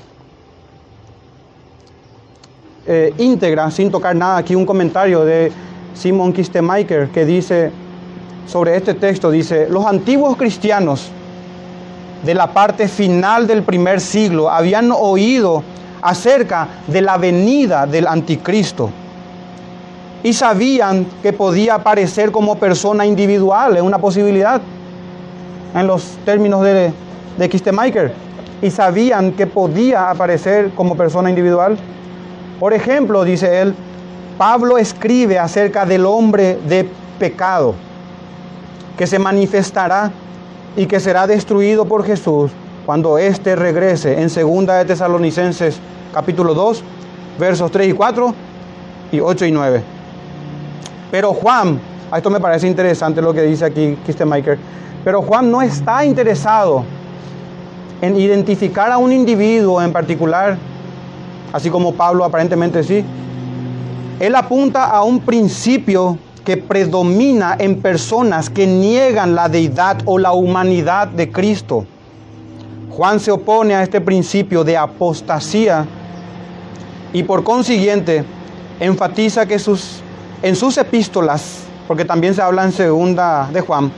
[2.85, 5.53] eh, íntegra, sin tocar nada, aquí un comentario de
[5.95, 7.71] Simon Kistemaker que dice
[8.47, 11.11] sobre este texto, dice, los antiguos cristianos
[12.25, 15.63] de la parte final del primer siglo habían oído
[16.01, 18.91] acerca de la venida del anticristo
[20.23, 24.61] y sabían que podía aparecer como persona individual, es una posibilidad
[25.75, 26.93] en los términos de,
[27.39, 28.13] de Kistemaker,
[28.61, 31.77] y sabían que podía aparecer como persona individual.
[32.61, 33.75] Por ejemplo, dice él,
[34.39, 37.75] Pablo escribe acerca del hombre de pecado,
[38.97, 40.11] que se manifestará
[40.77, 42.51] y que será destruido por Jesús
[42.87, 45.79] cuando éste regrese en 2 de Tesalonicenses
[46.13, 46.83] capítulo 2,
[47.39, 48.35] versos 3 y 4
[49.13, 49.83] y 8 y 9.
[51.11, 51.79] Pero Juan,
[52.11, 54.59] a esto me parece interesante lo que dice aquí Kistemaker,
[55.05, 56.85] pero Juan no está interesado
[58.01, 60.59] en identificar a un individuo en particular,
[61.53, 63.05] así como Pablo aparentemente sí.
[64.19, 70.33] Él apunta a un principio que predomina en personas que niegan la deidad o la
[70.33, 71.87] humanidad de Cristo.
[72.91, 75.87] Juan se opone a este principio de apostasía
[77.13, 78.25] y por consiguiente
[78.81, 80.03] enfatiza que sus
[80.43, 83.93] en sus epístolas, porque también se habla en segunda de Juan,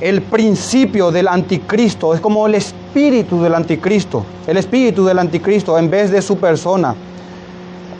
[0.00, 5.90] el principio del anticristo es como el espíritu del anticristo, el espíritu del anticristo en
[5.90, 6.94] vez de su persona.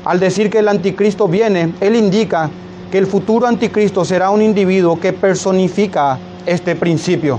[0.09, 2.49] Al decir que el anticristo viene, él indica
[2.91, 7.39] que el futuro anticristo será un individuo que personifica este principio.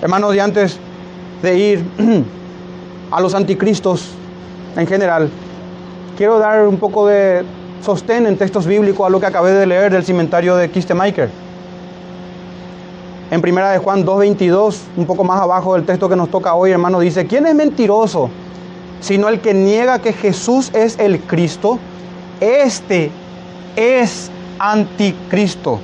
[0.00, 0.78] Hermanos, y antes
[1.42, 1.84] de ir
[3.10, 4.10] a los anticristos
[4.76, 5.28] en general,
[6.16, 7.42] quiero dar un poco de
[7.84, 11.28] sostén en textos bíblicos a lo que acabé de leer del cimentario de Kistemaker.
[13.32, 16.70] En primera de Juan 2.22, un poco más abajo del texto que nos toca hoy,
[16.70, 18.30] hermano, dice, ¿quién es mentiroso?
[19.02, 21.78] Sino el que niega que Jesús es el Cristo.
[22.40, 23.10] Este
[23.76, 25.80] es anticristo.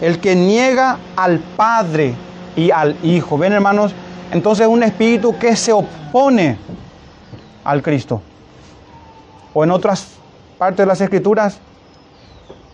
[0.00, 2.14] El que niega al Padre
[2.56, 3.36] y al Hijo.
[3.36, 3.92] ¿Ven, hermanos?
[4.32, 6.56] Entonces un espíritu que se opone
[7.64, 8.22] al Cristo
[9.52, 10.06] o en otras
[10.58, 11.58] partes de las escrituras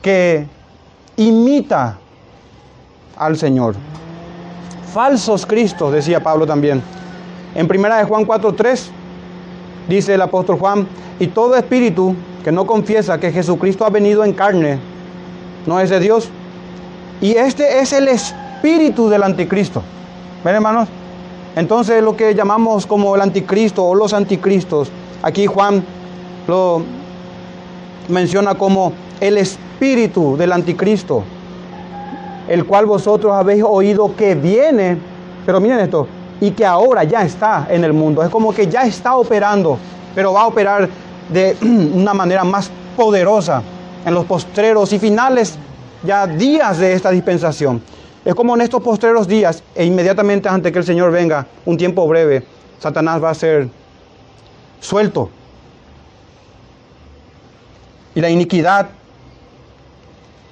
[0.03, 0.46] que
[1.16, 1.98] imita
[3.16, 3.74] al Señor.
[4.92, 6.83] Falsos Cristos, decía Pablo también.
[7.55, 8.90] En primera de Juan 4:3
[9.88, 10.87] dice el apóstol Juan,
[11.18, 14.79] y todo espíritu que no confiesa que Jesucristo ha venido en carne
[15.66, 16.29] no es de Dios.
[17.20, 19.83] Y este es el espíritu del anticristo.
[20.44, 20.88] ¿Ven, hermanos?
[21.57, 24.90] Entonces lo que llamamos como el anticristo o los anticristos,
[25.23, 25.85] aquí Juan
[26.49, 26.83] lo
[28.09, 31.23] menciona como el espíritu del anticristo,
[32.49, 34.99] el cual vosotros habéis oído que viene,
[35.47, 36.07] pero miren esto,
[36.44, 38.22] y que ahora ya está en el mundo.
[38.22, 39.78] Es como que ya está operando,
[40.14, 40.87] pero va a operar
[41.30, 43.62] de una manera más poderosa
[44.04, 45.54] en los postreros y finales
[46.02, 47.80] ya días de esta dispensación.
[48.26, 52.07] Es como en estos postreros días e inmediatamente antes que el Señor venga, un tiempo
[52.07, 52.44] breve,
[52.78, 53.70] Satanás va a ser
[54.80, 55.30] suelto
[58.14, 58.88] y la iniquidad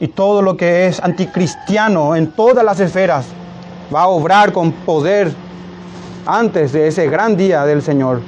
[0.01, 3.27] y todo lo que es anticristiano en todas las esferas
[3.95, 5.52] va a obrar con poder
[6.27, 8.21] antes de ese gran día del Señor.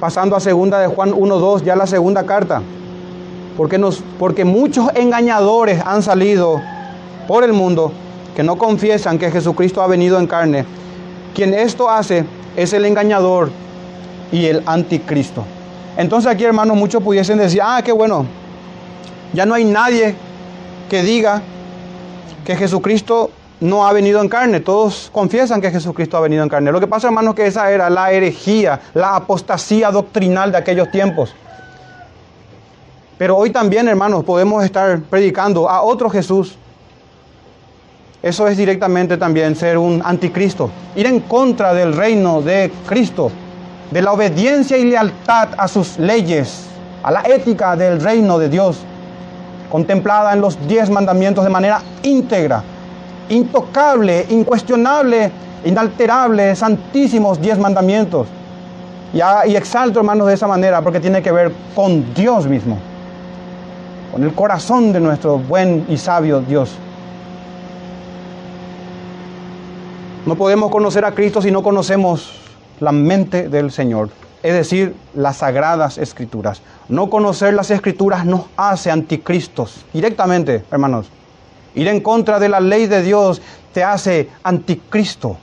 [0.00, 2.62] Pasando a segunda de Juan 1:2, ya la segunda carta.
[3.56, 6.60] Porque nos porque muchos engañadores han salido
[7.26, 7.92] por el mundo
[8.34, 10.64] que no confiesan que Jesucristo ha venido en carne.
[11.34, 12.24] Quien esto hace
[12.56, 13.50] es el engañador
[14.32, 15.44] y el anticristo.
[15.96, 18.26] Entonces aquí, hermanos, muchos pudiesen decir, ah, qué bueno,
[19.32, 20.14] ya no hay nadie
[20.90, 21.42] que diga
[22.44, 24.60] que Jesucristo no ha venido en carne.
[24.60, 26.72] Todos confiesan que Jesucristo ha venido en carne.
[26.72, 31.34] Lo que pasa, hermanos, que esa era la herejía, la apostasía doctrinal de aquellos tiempos.
[33.16, 36.56] Pero hoy también, hermanos, podemos estar predicando a otro Jesús.
[38.22, 43.30] Eso es directamente también ser un anticristo, ir en contra del reino de Cristo
[43.94, 46.64] de la obediencia y lealtad a sus leyes,
[47.02, 48.78] a la ética del reino de Dios,
[49.70, 52.64] contemplada en los diez mandamientos de manera íntegra,
[53.28, 55.30] intocable, incuestionable,
[55.64, 58.28] inalterable, santísimos diez mandamientos.
[59.12, 59.18] Y,
[59.50, 62.78] y exalto, hermanos, de esa manera porque tiene que ver con Dios mismo.
[64.14, 66.70] con el corazón de nuestro buen y sabio Dios.
[70.24, 72.38] No podemos conocer a Cristo si no conocemos
[72.78, 74.10] la mente del Señor,
[74.44, 76.62] es decir, las sagradas escrituras.
[76.88, 81.08] No conocer las escrituras nos hace anticristos, directamente, hermanos.
[81.74, 85.36] Ir en contra de la ley de Dios te hace anticristo.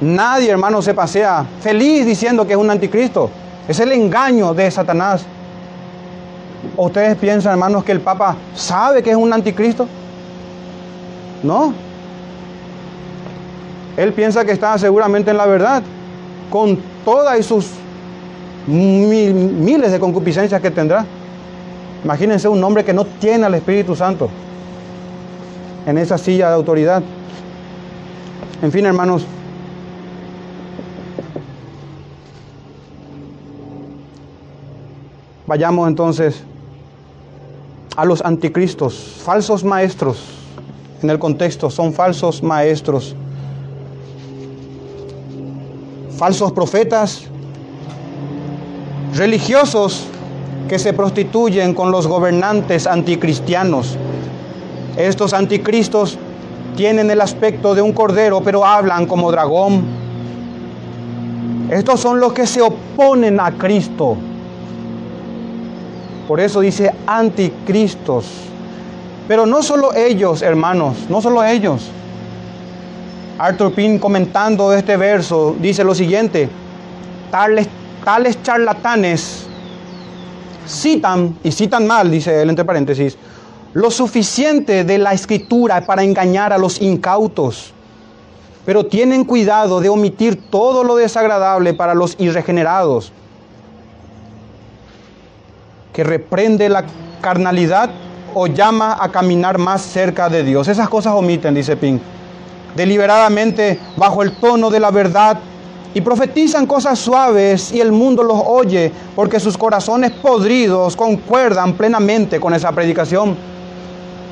[0.00, 3.30] Nadie, hermano, se pasea feliz diciendo que es un anticristo.
[3.68, 5.24] Es el engaño de Satanás.
[6.76, 9.86] ¿O ustedes piensan, hermanos, que el Papa sabe que es un anticristo?
[11.42, 11.72] No.
[13.96, 15.82] Él piensa que está seguramente en la verdad,
[16.50, 17.70] con todas sus
[18.66, 21.04] miles de concupiscencias que tendrá.
[22.04, 24.28] Imagínense un hombre que no tiene al Espíritu Santo
[25.86, 27.02] en esa silla de autoridad.
[28.60, 29.24] En fin, hermanos,
[35.46, 36.42] vayamos entonces
[37.96, 40.24] a los anticristos, falsos maestros.
[41.02, 43.14] En el contexto son falsos maestros,
[46.16, 47.24] falsos profetas,
[49.14, 50.06] religiosos
[50.68, 53.96] que se prostituyen con los gobernantes anticristianos.
[54.96, 56.18] Estos anticristos
[56.76, 59.82] tienen el aspecto de un cordero, pero hablan como dragón.
[61.70, 64.16] Estos son los que se oponen a Cristo.
[66.28, 68.26] Por eso dice anticristos.
[69.28, 71.90] Pero no solo ellos, hermanos, no solo ellos.
[73.38, 76.48] Arthur Pym comentando este verso dice lo siguiente,
[77.30, 77.66] tales,
[78.04, 79.46] tales charlatanes
[80.66, 83.16] citan, y citan mal, dice él entre paréntesis,
[83.74, 87.72] lo suficiente de la escritura para engañar a los incautos,
[88.64, 93.12] pero tienen cuidado de omitir todo lo desagradable para los irregenerados,
[95.92, 96.84] que reprende la
[97.20, 97.90] carnalidad
[98.34, 100.68] o llama a caminar más cerca de Dios.
[100.68, 102.00] Esas cosas omiten, dice Pink,
[102.76, 105.38] deliberadamente bajo el tono de la verdad
[105.94, 112.40] y profetizan cosas suaves y el mundo los oye porque sus corazones podridos concuerdan plenamente
[112.40, 113.36] con esa predicación.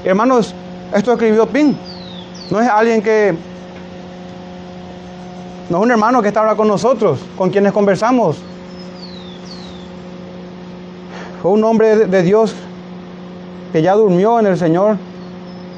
[0.04, 0.54] Hermanos,
[0.94, 1.76] esto escribió Pin.
[2.50, 3.34] No es alguien que...
[5.68, 8.38] No es un hermano que está ahora con nosotros, con quienes conversamos.
[11.42, 12.54] Fue un hombre de Dios
[13.72, 14.96] que ya durmió en el Señor.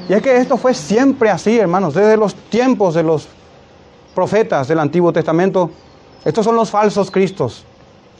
[0.08, 3.28] Y es que esto fue siempre así, hermanos, desde los tiempos de los
[4.14, 5.70] profetas del Antiguo Testamento.
[6.24, 7.64] Estos son los falsos cristos.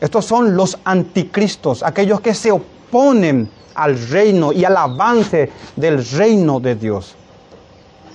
[0.00, 6.58] Estos son los anticristos, aquellos que se oponen al reino y al avance del reino
[6.58, 7.14] de Dios.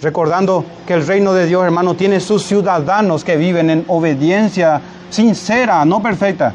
[0.02, 5.84] Recordando que el reino de Dios, hermano, tiene sus ciudadanos que viven en obediencia sincera,
[5.86, 6.54] no perfecta,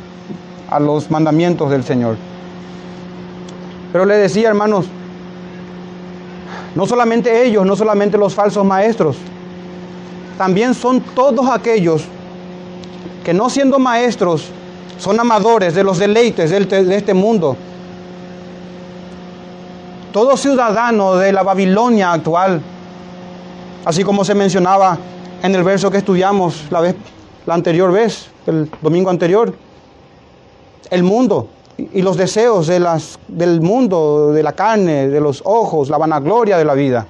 [0.69, 2.17] a los mandamientos del Señor.
[3.91, 4.87] Pero le decía, hermanos,
[6.75, 9.17] no solamente ellos, no solamente los falsos maestros,
[10.39, 12.05] también son todos aquellos
[13.25, 14.49] que no siendo maestros,
[14.99, 17.57] son amadores de los deleites de este mundo.
[20.13, 22.61] Todo ciudadano de la Babilonia actual,
[23.85, 24.99] así como se mencionaba
[25.43, 26.95] en el verso que estudiamos la, vez,
[27.47, 29.55] la anterior vez, el domingo anterior,
[30.91, 35.89] el mundo y los deseos de las, del mundo, de la carne, de los ojos,
[35.89, 37.07] la vanagloria de la vida.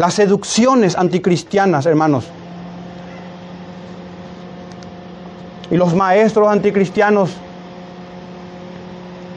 [0.00, 2.24] Las seducciones anticristianas, hermanos.
[5.70, 7.32] Y los maestros anticristianos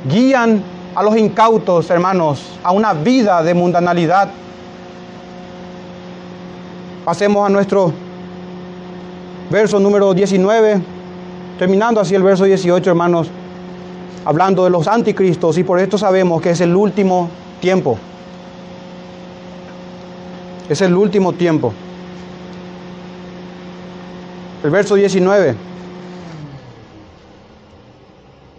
[0.09, 0.63] guían
[0.95, 4.29] a los incautos, hermanos, a una vida de mundanalidad.
[7.03, 7.91] Pasemos a nuestro
[9.51, 10.81] verso número 19,
[11.59, 13.27] terminando así el verso 18, hermanos,
[14.23, 17.27] hablando de los anticristos, y por esto sabemos que es el último
[17.59, 17.97] tiempo.
[20.69, 21.73] Es el último tiempo.
[24.63, 25.55] El verso 19.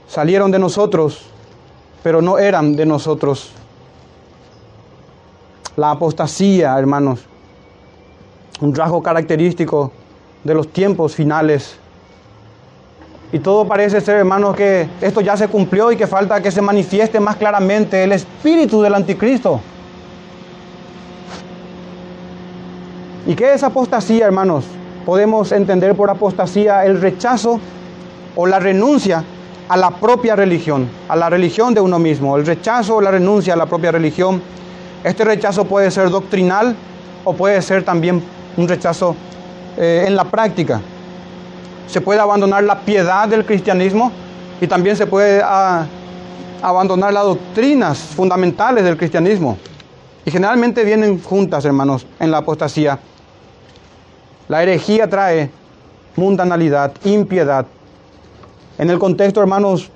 [0.07, 1.23] Salieron de nosotros,
[2.03, 3.51] pero no eran de nosotros.
[5.77, 7.21] La apostasía, hermanos,
[8.61, 9.91] un rasgo característico
[10.45, 11.77] de los tiempos finales.
[13.33, 16.61] Y todo parece ser, hermanos, que esto ya se cumplió y que falta que se
[16.61, 19.61] manifieste más claramente el espíritu del anticristo.
[23.27, 24.67] ¿Y qué es apostasía, hermanos?
[25.07, 27.59] Podemos entender por apostasía el rechazo
[28.37, 29.25] o la renuncia
[29.67, 33.55] a la propia religión, a la religión de uno mismo, el rechazo o la renuncia
[33.55, 34.43] a la propia religión.
[35.03, 36.77] Este rechazo puede ser doctrinal
[37.25, 38.23] o puede ser también
[38.59, 39.17] un rechazo
[39.79, 40.83] eh, en la práctica.
[41.87, 44.13] se puede abandonar la piedad del cristianismo
[44.61, 45.87] y también se puede ah,
[46.63, 49.57] abandonar las doctrinas fundamentales del cristianismo.
[50.27, 52.99] Y generalmente vienen juntas, hermanos, en la apostasía.
[54.49, 55.51] La herejía trae
[56.17, 57.67] mundanalidad, impiedad.
[58.79, 59.91] En el contexto, hermanos,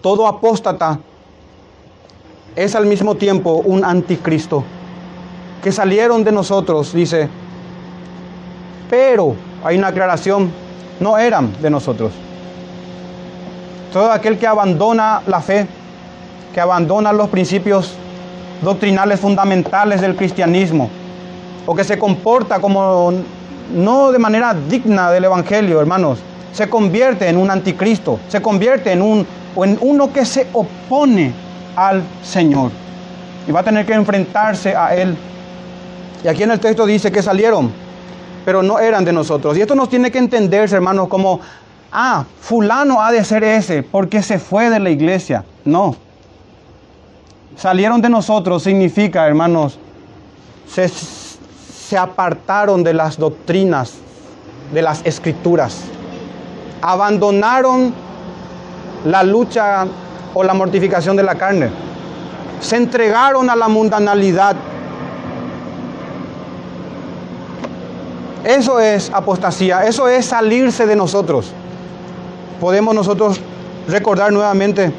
[0.00, 1.00] todo apóstata
[2.54, 4.62] es al mismo tiempo un anticristo.
[5.62, 7.28] Que salieron de nosotros, dice,
[8.88, 10.52] pero hay una aclaración,
[11.00, 12.12] no eran de nosotros.
[13.92, 15.66] Todo aquel que abandona la fe,
[16.54, 17.94] que abandona los principios
[18.62, 20.88] doctrinales fundamentales del cristianismo,
[21.66, 23.12] o que se comporta como
[23.72, 26.18] no de manera digna del Evangelio, hermanos,
[26.52, 31.32] se convierte en un anticristo, se convierte en, un, en uno que se opone
[31.76, 32.70] al Señor.
[33.46, 35.16] Y va a tener que enfrentarse a Él.
[36.24, 37.70] Y aquí en el texto dice que salieron,
[38.44, 39.56] pero no eran de nosotros.
[39.56, 41.40] Y esto nos tiene que entenderse, hermanos, como,
[41.92, 45.44] ah, fulano ha de ser ese, porque se fue de la iglesia.
[45.64, 45.94] No.
[47.56, 49.78] Salieron de nosotros significa, hermanos,
[50.68, 50.88] se,
[51.88, 53.92] se apartaron de las doctrinas,
[54.72, 55.82] de las escrituras.
[56.82, 57.94] Abandonaron
[59.04, 59.86] la lucha
[60.34, 61.70] o la mortificación de la carne.
[62.60, 64.56] Se entregaron a la mundanalidad.
[68.42, 71.52] Eso es apostasía, eso es salirse de nosotros.
[72.60, 73.40] Podemos nosotros
[73.86, 74.92] recordar nuevamente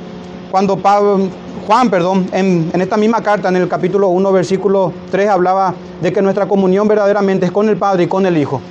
[0.52, 1.30] cuando Pablo,
[1.66, 6.22] Juan, perdón, en, esta misma carta, en el capítulo 1, versículo 3, hablaba de que
[6.22, 8.62] nuestra comunión verdaderamente es con el Padre y con el Hijo.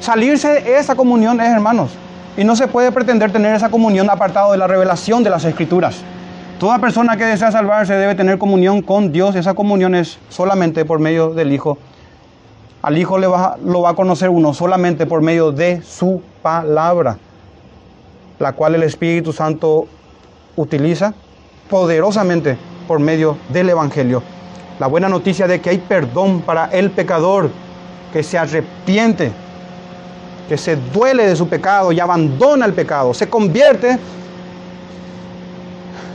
[0.00, 1.90] Salirse de esa comunión es, hermanos,
[2.36, 5.96] y no se puede pretender tener esa comunión apartado de la revelación de las escrituras.
[6.58, 9.34] Toda persona que desea salvarse debe tener comunión con Dios.
[9.34, 11.78] Esa comunión es solamente por medio del Hijo.
[12.82, 17.16] Al Hijo le va, lo va a conocer uno solamente por medio de su palabra,
[18.38, 19.86] la cual el Espíritu Santo
[20.56, 21.14] utiliza
[21.68, 22.56] poderosamente
[22.88, 24.22] por medio del Evangelio.
[24.78, 27.50] La buena noticia de que hay perdón para el pecador
[28.12, 29.32] que se arrepiente
[30.50, 33.86] que se duele de su pecado y abandona el pecado, se convierte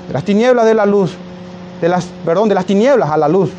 [0.07, 1.13] de las tinieblas de la luz,
[1.79, 3.49] de las, perdón, de las tinieblas a la luz.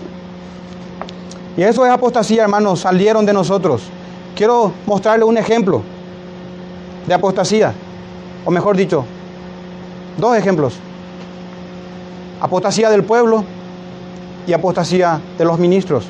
[1.56, 3.84] Y eso es apostasía, hermanos, salieron de nosotros.
[4.34, 5.82] Quiero mostrarle un ejemplo
[7.06, 7.72] de apostasía,
[8.44, 9.06] o mejor dicho,
[10.16, 10.74] dos ejemplos.
[12.40, 13.44] Apostasía del pueblo
[14.46, 16.06] y apostasía de los ministros.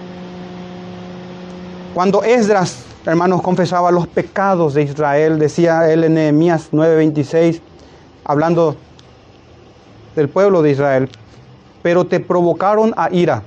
[1.94, 7.61] Cuando Esdras hermanos, confesaba los pecados de Israel, decía él en Nehemías 9:26,
[8.24, 8.76] hablando
[10.14, 11.09] del pueblo de Israel,
[11.82, 13.42] pero te provocaron a ira.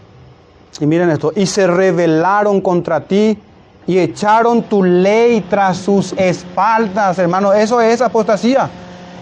[0.80, 3.38] Y miren esto, y se rebelaron contra ti
[3.86, 7.56] y echaron tu ley tras sus espaldas, hermanos.
[7.56, 8.70] Eso es apostasía.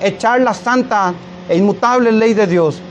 [0.01, 1.13] Echar la santa
[1.49, 2.81] e inmutable ley de Dios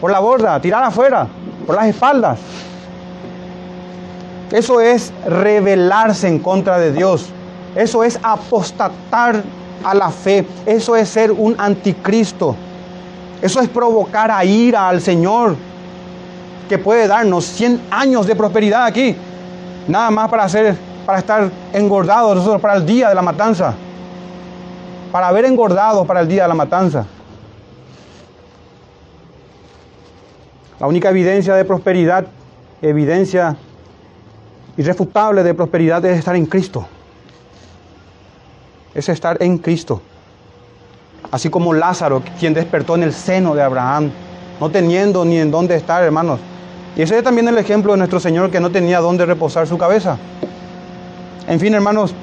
[0.00, 1.26] por la borda, tirar afuera,
[1.66, 2.38] por las espaldas.
[4.50, 7.26] Eso es rebelarse en contra de Dios.
[7.74, 9.42] Eso es apostatar
[9.84, 10.46] a la fe.
[10.64, 12.54] Eso es ser un anticristo.
[13.42, 15.54] Eso es provocar a ira al Señor,
[16.68, 19.14] que puede darnos 100 años de prosperidad aquí,
[19.86, 23.74] nada más para hacer, para estar engordados nosotros para el día de la matanza,
[25.10, 27.06] para haber engordado para el día de la matanza.
[30.78, 32.26] La única evidencia de prosperidad,
[32.80, 33.56] evidencia
[34.76, 36.86] irrefutable de prosperidad es estar en Cristo.
[38.94, 40.00] Es estar en Cristo.
[41.30, 44.10] Así como Lázaro, quien despertó en el seno de Abraham,
[44.60, 46.38] no teniendo ni en dónde estar, hermanos.
[46.96, 49.76] Y ese es también el ejemplo de nuestro Señor que no tenía dónde reposar su
[49.78, 50.16] cabeza.
[51.46, 52.14] En fin, hermanos,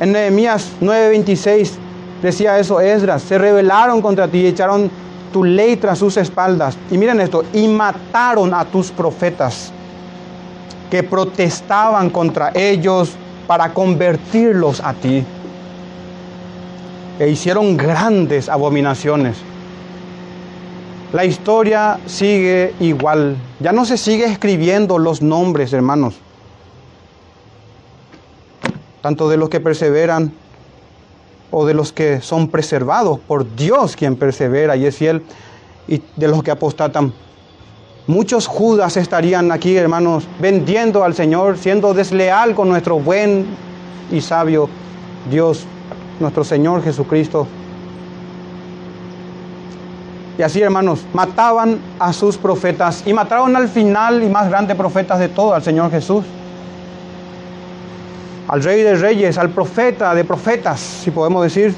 [0.00, 1.85] en Nehemías 9:26
[2.26, 4.90] decía eso, Esdras, se rebelaron contra ti y echaron
[5.32, 6.76] tu ley tras sus espaldas.
[6.90, 9.72] Y miren esto, y mataron a tus profetas
[10.90, 13.12] que protestaban contra ellos
[13.46, 15.24] para convertirlos a ti.
[17.18, 19.36] E hicieron grandes abominaciones.
[21.12, 23.36] La historia sigue igual.
[23.60, 26.16] Ya no se sigue escribiendo los nombres, hermanos.
[29.00, 30.32] Tanto de los que perseveran
[31.50, 35.22] o de los que son preservados por Dios quien persevera y es fiel
[35.88, 37.12] y de los que apostatan
[38.08, 43.46] Muchos Judas estarían aquí, hermanos, vendiendo al Señor, siendo desleal con nuestro buen
[44.12, 44.68] y sabio
[45.28, 45.64] Dios,
[46.20, 47.48] nuestro Señor Jesucristo.
[50.38, 55.18] Y así, hermanos, mataban a sus profetas y mataron al final y más grande profetas
[55.18, 56.24] de todo, al Señor Jesús.
[58.48, 61.74] Al rey de reyes, al profeta de profetas, si podemos decir.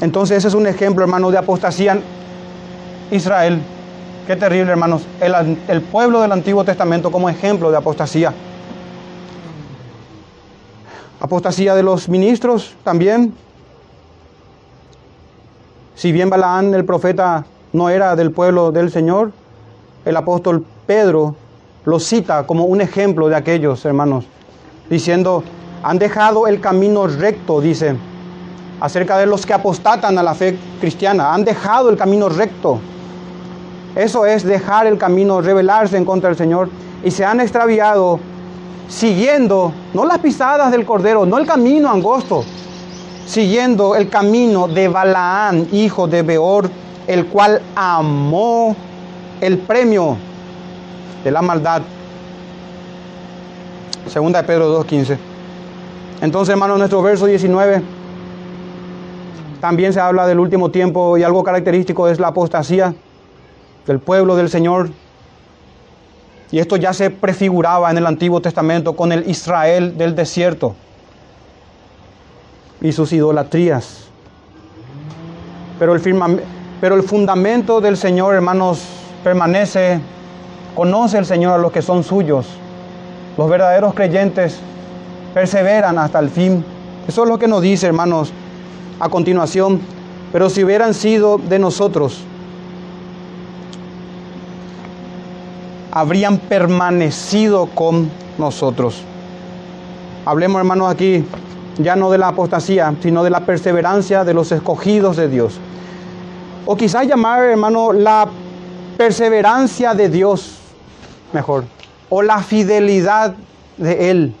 [0.00, 2.02] Entonces ese es un ejemplo, hermanos, de apostasía en
[3.10, 3.60] Israel.
[4.26, 5.02] Qué terrible, hermanos.
[5.20, 8.32] El, el pueblo del Antiguo Testamento como ejemplo de apostasía.
[11.20, 13.34] Apostasía de los ministros también.
[15.94, 19.32] Si bien Balaán, el profeta, no era del pueblo del Señor,
[20.04, 21.36] el apóstol Pedro
[21.84, 24.24] lo cita como un ejemplo de aquellos, hermanos,
[24.88, 25.44] diciendo,
[25.82, 27.96] han dejado el camino recto, dice,
[28.80, 32.80] acerca de los que apostatan a la fe cristiana, han dejado el camino recto.
[33.94, 36.68] Eso es dejar el camino, rebelarse en contra del Señor
[37.02, 38.20] y se han extraviado
[38.88, 42.44] siguiendo no las pisadas del Cordero, no el camino angosto,
[43.26, 46.70] siguiendo el camino de Balaán, hijo de Beor,
[47.06, 48.76] el cual amó
[49.40, 50.16] el premio
[51.24, 51.82] de la maldad.
[54.08, 55.29] Segunda de Pedro 2.15.
[56.20, 57.82] Entonces, hermanos, nuestro verso 19
[59.60, 62.94] también se habla del último tiempo y algo característico es la apostasía
[63.86, 64.90] del pueblo del Señor
[66.50, 70.74] y esto ya se prefiguraba en el Antiguo Testamento con el Israel del desierto
[72.80, 74.06] y sus idolatrías.
[75.78, 78.82] Pero el, fundamento del Señor, hermanos,
[79.22, 80.00] permanece,
[80.74, 82.46] conoce el Señor a los que son suyos.
[83.38, 84.60] Los verdaderos creyentes
[85.34, 86.64] perseveran hasta el fin.
[87.06, 88.32] Eso es lo que nos dice, hermanos,
[88.98, 89.80] a continuación.
[90.32, 92.22] Pero si hubieran sido de nosotros,
[95.90, 99.02] habrían permanecido con nosotros.
[100.24, 101.24] Hablemos, hermanos, aquí
[101.78, 105.58] ya no de la apostasía, sino de la perseverancia de los escogidos de Dios.
[106.66, 108.28] O quizás llamar, hermano, la
[108.96, 110.58] perseverancia de Dios,
[111.32, 111.64] mejor,
[112.08, 113.34] o la fidelidad
[113.78, 114.34] de Él.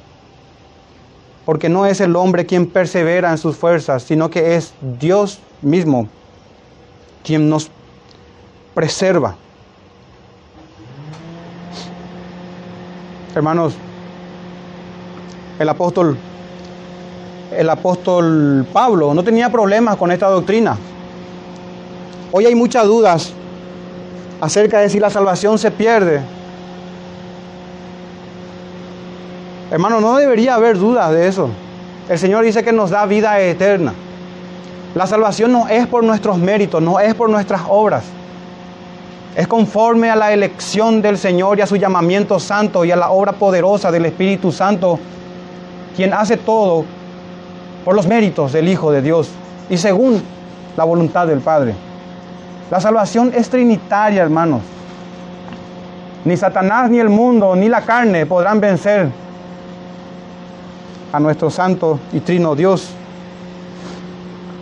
[1.44, 6.08] Porque no es el hombre quien persevera en sus fuerzas, sino que es Dios mismo
[7.24, 7.70] quien nos
[8.74, 9.36] preserva.
[13.34, 13.74] Hermanos,
[15.58, 16.16] el apóstol,
[17.56, 20.76] el apóstol Pablo no tenía problemas con esta doctrina.
[22.32, 23.32] Hoy hay muchas dudas
[24.40, 26.22] acerca de si la salvación se pierde.
[29.70, 31.48] Hermano, no debería haber dudas de eso.
[32.08, 33.94] El Señor dice que nos da vida eterna.
[34.96, 38.02] La salvación no es por nuestros méritos, no es por nuestras obras.
[39.36, 43.10] Es conforme a la elección del Señor y a su llamamiento santo y a la
[43.10, 44.98] obra poderosa del Espíritu Santo,
[45.94, 46.84] quien hace todo
[47.84, 49.30] por los méritos del Hijo de Dios
[49.68, 50.20] y según
[50.76, 51.74] la voluntad del Padre.
[52.72, 54.62] La salvación es trinitaria, hermanos.
[56.24, 59.10] Ni Satanás, ni el mundo, ni la carne podrán vencer
[61.12, 62.90] a nuestro santo y trino Dios.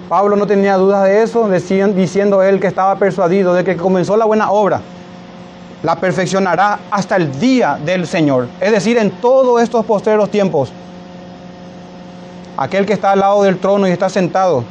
[0.08, 4.24] Pablo no tenía dudas de eso, diciendo él que estaba persuadido de que comenzó la
[4.24, 4.80] buena obra,
[5.82, 8.48] la perfeccionará hasta el día del Señor.
[8.58, 10.72] Es decir, en todos estos postreros tiempos,
[12.56, 14.64] aquel que está al lado del trono y está sentado,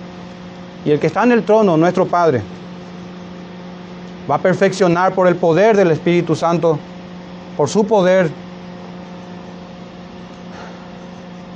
[0.84, 2.42] y el que está en el trono, nuestro Padre,
[4.30, 6.80] va a perfeccionar por el poder del Espíritu Santo,
[7.56, 8.30] por su poder,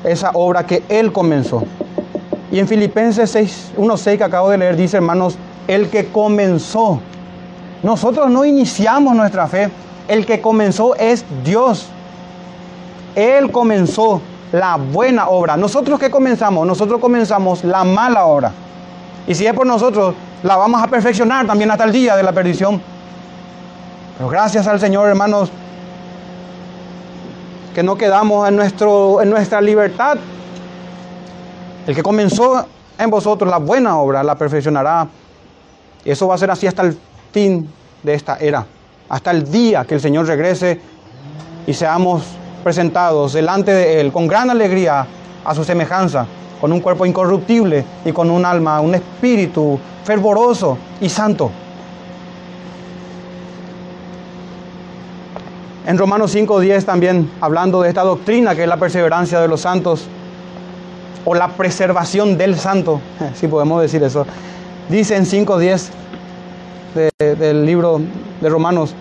[0.03, 1.63] esa obra que Él comenzó.
[2.51, 5.37] Y en Filipenses 6, 1.6 que acabo de leer dice, hermanos,
[5.67, 6.99] el que comenzó.
[7.83, 9.69] Nosotros no iniciamos nuestra fe.
[10.07, 11.87] El que comenzó es Dios.
[13.15, 14.21] Él comenzó
[14.51, 15.55] la buena obra.
[15.55, 18.51] Nosotros que comenzamos, nosotros comenzamos la mala obra.
[19.27, 22.33] Y si es por nosotros, la vamos a perfeccionar también hasta el día de la
[22.33, 22.81] perdición.
[24.17, 25.51] Pero gracias al Señor, hermanos,
[27.73, 30.17] que no quedamos en, nuestro, en nuestra libertad,
[31.87, 32.65] el que comenzó
[32.97, 35.07] en vosotros la buena obra la perfeccionará.
[36.03, 36.97] Y eso va a ser así hasta el
[37.31, 37.67] fin
[38.03, 38.65] de esta era,
[39.09, 40.79] hasta el día que el Señor regrese
[41.67, 42.23] y seamos
[42.63, 45.05] presentados delante de Él con gran alegría
[45.43, 46.25] a su semejanza,
[46.59, 51.51] con un cuerpo incorruptible y con un alma, un espíritu fervoroso y santo.
[55.85, 60.07] En Romanos 5.10 también, hablando de esta doctrina que es la perseverancia de los santos,
[61.25, 62.99] o la preservación del santo,
[63.35, 64.25] si podemos decir eso.
[64.89, 65.89] Dice en 5.10
[67.17, 68.01] del libro
[68.41, 68.93] de Romanos,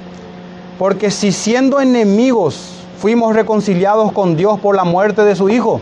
[0.78, 5.80] porque si siendo enemigos fuimos reconciliados con Dios por la muerte de su Hijo,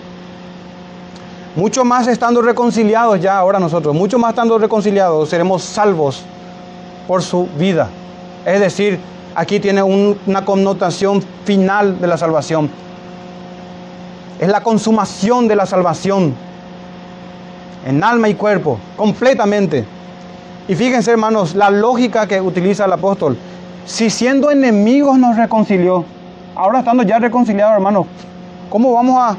[1.54, 6.22] mucho más estando reconciliados ya ahora nosotros, mucho más estando reconciliados, seremos salvos
[7.06, 7.88] por su vida.
[8.46, 8.98] Es decir,
[9.38, 12.68] aquí tiene una connotación final de la salvación
[14.40, 16.34] Es la consumación de la salvación.
[17.86, 19.84] En alma y cuerpo, completamente.
[20.66, 23.38] Y fíjense, hermanos, la lógica que utiliza el apóstol.
[23.86, 26.04] Si siendo enemigos nos reconcilió,
[26.56, 28.06] ahora estando ya reconciliados, hermanos,
[28.68, 29.36] ¿cómo vamos a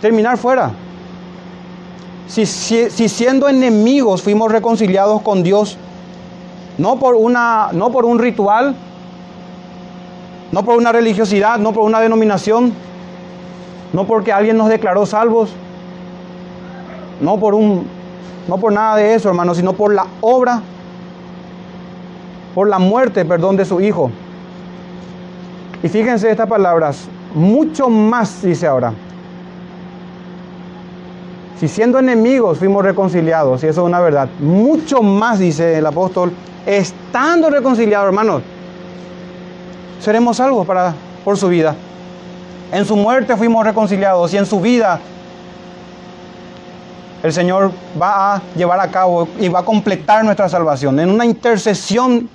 [0.00, 0.72] terminar fuera?
[2.26, 5.78] Si, si, siendo enemigos fuimos reconciliados con Dios,
[6.80, 8.74] no por, una, no por un ritual,
[10.50, 12.72] no por una religiosidad, no por una denominación,
[13.92, 15.50] no porque alguien nos declaró salvos,
[17.20, 17.86] no por un
[18.48, 20.62] no por nada de eso, hermano, sino por la obra,
[22.54, 24.10] por la muerte, perdón, de su Hijo.
[25.82, 28.94] Y fíjense estas palabras, mucho más, dice ahora.
[31.60, 36.32] Si siendo enemigos fuimos reconciliados, y eso es una verdad, mucho más, dice el apóstol,
[36.64, 38.40] estando reconciliados, hermanos,
[40.00, 41.76] seremos salvos para, por su vida.
[42.72, 45.00] En su muerte fuimos reconciliados y en su vida
[47.22, 50.98] el Señor va a llevar a cabo y va a completar nuestra salvación.
[50.98, 52.30] En una intercesión,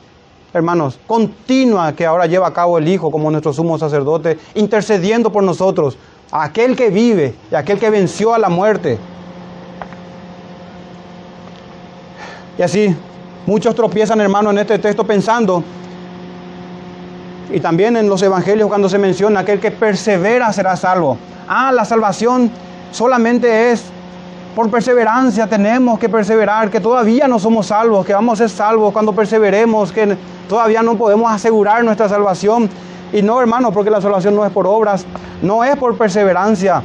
[0.53, 5.41] hermanos, continua que ahora lleva a cabo el Hijo como nuestro sumo sacerdote, intercediendo por
[5.41, 5.97] nosotros,
[6.31, 8.99] aquel que vive y aquel que venció a la muerte.
[12.57, 12.95] Y así,
[13.45, 15.63] muchos tropiezan, hermanos, en este texto pensando,
[17.51, 21.17] y también en los evangelios cuando se menciona, aquel que persevera será salvo.
[21.47, 22.49] Ah, la salvación
[22.91, 23.83] solamente es
[24.55, 28.93] por perseverancia tenemos que perseverar, que todavía no somos salvos, que vamos a ser salvos
[28.93, 32.69] cuando perseveremos, que todavía no podemos asegurar nuestra salvación.
[33.11, 35.05] Y no, hermanos, porque la salvación no es por obras,
[35.41, 36.81] no es por perseverancia,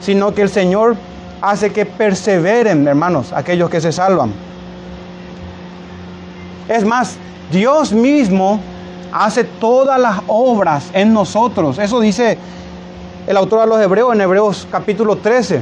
[0.00, 0.94] sino que el Señor
[1.42, 4.32] hace que perseveren, hermanos, aquellos que se salvan.
[6.70, 7.16] Es más,
[7.50, 8.60] Dios mismo
[9.12, 11.80] hace todas las obras en nosotros.
[11.80, 12.38] Eso dice
[13.26, 15.60] el autor de los Hebreos en Hebreos capítulo 13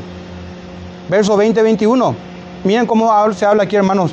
[1.08, 2.14] verso 20-21.
[2.62, 4.12] Miren cómo se habla aquí, hermanos.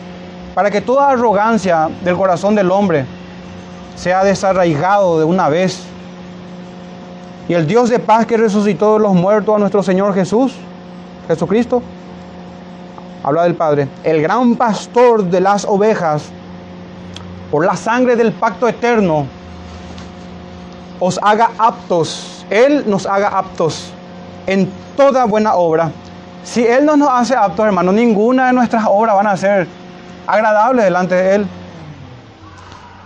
[0.54, 3.06] Para que toda arrogancia del corazón del hombre
[3.98, 5.84] sea desarraigado de una vez.
[7.50, 10.54] Y el Dios de paz que resucitó de los muertos a nuestro Señor Jesús,
[11.28, 11.82] Jesucristo,
[13.22, 16.32] habla del Padre, el gran pastor de las ovejas,
[17.64, 19.28] la sangre del pacto eterno,
[21.00, 23.92] os haga aptos, Él nos haga aptos
[24.48, 25.92] en toda buena obra
[26.46, 29.68] si Él no nos hace aptos, hermano, ninguna de nuestras obras van a ser
[30.28, 31.48] agradables delante de Él.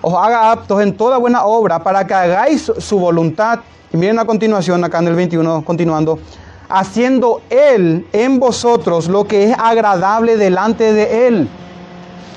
[0.02, 3.60] Os haga aptos en toda buena obra para que hagáis su voluntad.
[3.94, 6.20] Y miren a continuación, acá en el 21, continuando.
[6.68, 11.50] Haciendo Él en vosotros lo que es agradable delante de Él.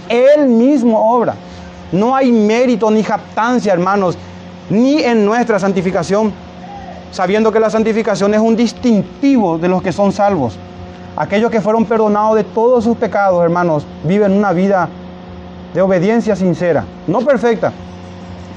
[0.09, 1.35] Él mismo obra.
[1.93, 4.17] No hay mérito ni jactancia, hermanos,
[4.71, 6.33] ni en nuestra santificación,
[7.11, 10.57] sabiendo que la santificación es un distintivo de los que son salvos.
[11.15, 14.89] Aquellos que fueron perdonados de todos sus pecados, hermanos, viven una vida
[15.75, 17.73] de obediencia sincera, no perfecta,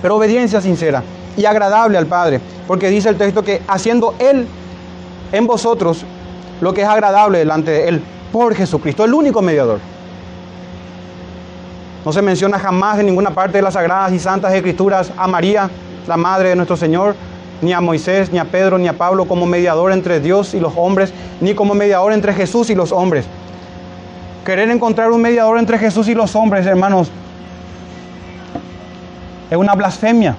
[0.02, 1.04] pero obediencia sincera
[1.36, 4.48] y agradable al Padre, porque dice el texto que haciendo Él
[5.34, 6.06] en vosotros
[6.62, 9.80] lo que es agradable delante de Él por Jesucristo, el único mediador.
[12.06, 15.72] No se menciona jamás en ninguna parte de las sagradas y santas escrituras a María,
[16.06, 17.16] la madre de nuestro Señor,
[17.64, 20.74] ni a Moisés, ni a Pedro, ni a Pablo como mediador entre Dios y los
[20.76, 23.26] hombres, ni como mediador entre Jesús y los hombres.
[24.46, 27.10] Querer encontrar un mediador entre Jesús y los hombres, hermanos,
[29.50, 30.36] es una blasfemia.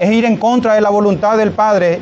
[0.00, 2.00] Es ir en contra de la voluntad del Padre.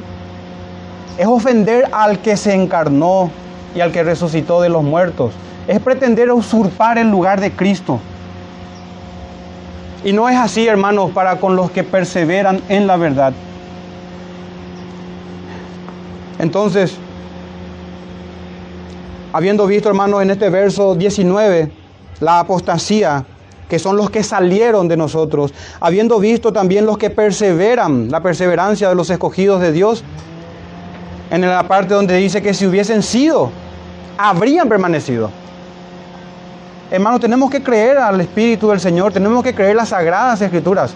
[1.18, 3.30] Es ofender al que se encarnó
[3.74, 5.32] y al que resucitó de los muertos.
[5.69, 8.01] Es pretender usurpar el lugar de Cristo.
[10.05, 13.33] Y no es así, hermanos, para con los que perseveran en la verdad.
[16.41, 16.97] Entonces,
[19.33, 21.71] habiendo visto, hermanos, en este verso 19,
[22.19, 23.25] la apostasía,
[23.69, 28.89] que son los que salieron de nosotros, habiendo visto también los que perseveran, la perseverancia
[28.89, 30.03] de los escogidos de Dios,
[31.31, 33.51] en la parte donde dice que si hubiesen sido,
[34.19, 35.31] habrían permanecido.
[36.93, 40.93] Hermanos, tenemos que creer al Espíritu del Señor, tenemos que creer las sagradas escrituras.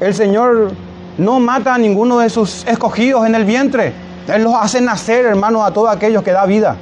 [0.00, 0.72] El Señor
[1.18, 3.92] no mata a ninguno de sus escogidos en el vientre.
[4.26, 6.74] Él los hace nacer, hermanos, a todos aquellos que da vida.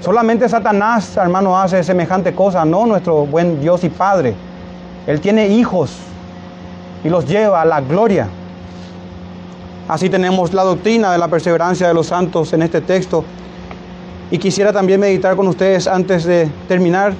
[0.00, 4.34] Solamente Satanás, hermano, hace semejante cosa, no nuestro buen Dios y Padre.
[5.06, 5.92] Él tiene hijos
[7.04, 8.26] y los lleva a la gloria.
[9.86, 13.24] Así tenemos la doctrina de la perseverancia de los santos en este texto.
[14.30, 17.12] Y quisiera también meditar con ustedes antes de terminar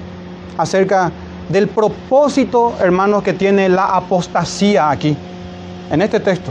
[0.56, 1.12] acerca
[1.48, 5.14] del propósito, hermanos, que tiene la apostasía aquí,
[5.90, 6.50] en este texto.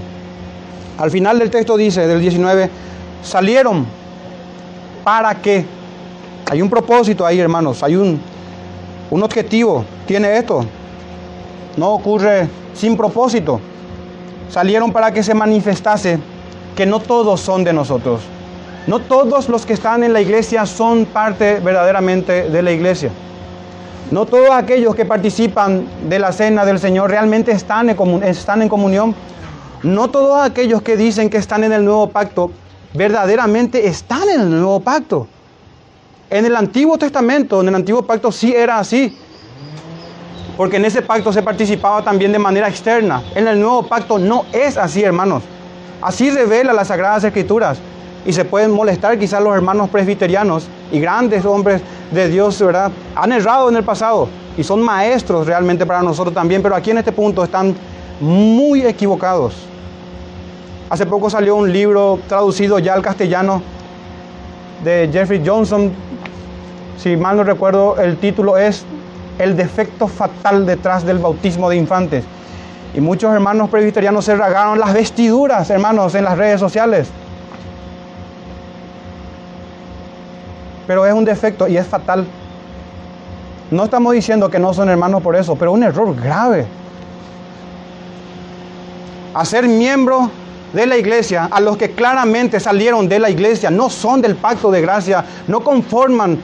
[1.00, 2.70] Al final del texto dice, del 19,
[3.24, 3.86] salieron
[5.04, 5.66] para que,
[6.52, 8.22] hay un propósito ahí, hermanos, hay un,
[9.10, 10.64] un objetivo, tiene esto,
[11.76, 13.60] no ocurre sin propósito.
[14.54, 16.20] Salieron para que se manifestase
[16.76, 18.22] que no todos son de nosotros.
[18.86, 23.10] No todos los que están en la iglesia son parte verdaderamente de la iglesia.
[24.12, 27.96] No todos aquellos que participan de la cena del Señor realmente están en,
[28.70, 29.16] comunión.
[29.82, 32.52] No todos aquellos que dicen que están en el nuevo pacto
[32.94, 35.28] verdaderamente están en el nuevo pacto.
[36.30, 39.18] En el Antiguo Testamento, en el Antiguo Pacto sí era así.
[40.58, 43.24] Porque en ese pacto se participaba también de manera externa.
[43.36, 45.44] En el nuevo pacto no es así, hermanos.
[46.02, 47.80] Así revela las Sagradas Escrituras.
[48.26, 51.82] Y se pueden molestar quizás los hermanos presbiterianos y grandes hombres
[52.12, 52.92] de Dios, ¿verdad?
[53.16, 57.00] Han errado en el pasado y son maestros realmente para nosotros también, pero aquí en
[57.00, 57.76] este punto están
[58.22, 59.56] muy equivocados.
[60.90, 63.62] Hace poco salió un libro traducido ya al castellano
[64.84, 65.92] de Jeffrey Johnson.
[66.98, 68.86] Si mal no recuerdo, el título es
[69.40, 72.24] El defecto fatal detrás del bautismo de infantes.
[72.94, 77.08] Y muchos hermanos presbiterianos se ragaron las vestiduras, hermanos, en las redes sociales.
[80.86, 82.26] Pero es un defecto y es fatal.
[83.72, 86.68] No estamos diciendo que no son hermanos por eso, pero un error grave.
[89.34, 90.30] Hacer miembro
[90.74, 94.70] de la iglesia, a los que claramente salieron de la iglesia, no son del pacto
[94.70, 96.38] de gracia, no conforman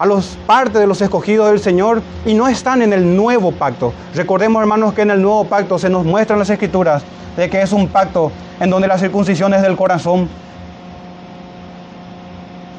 [0.00, 3.92] a los parte de los escogidos del Señor y no están en el nuevo pacto.
[4.14, 7.02] Recordemos, hermanos, que en el nuevo pacto se nos muestran las escrituras
[7.36, 10.26] de que es un pacto en donde la circuncisión es del corazón.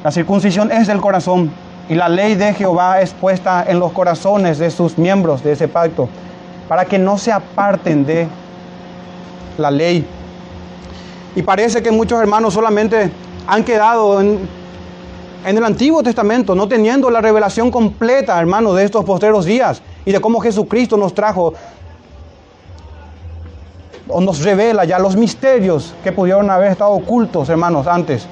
[0.02, 1.52] La circuncisión es del corazón
[1.88, 5.68] y la ley de Jehová es puesta en los corazones de sus miembros de ese
[5.68, 6.08] pacto
[6.68, 8.26] para que no se aparten de
[9.58, 10.04] la ley.
[11.36, 13.12] Y parece que muchos hermanos solamente
[13.46, 14.40] han quedado en
[15.44, 20.12] en el Antiguo Testamento, no teniendo la revelación completa, hermano, de estos postreros días y
[20.12, 21.54] de cómo Jesucristo nos trajo
[24.08, 28.26] o nos revela ya los misterios que pudieron haber estado ocultos, hermanos, antes.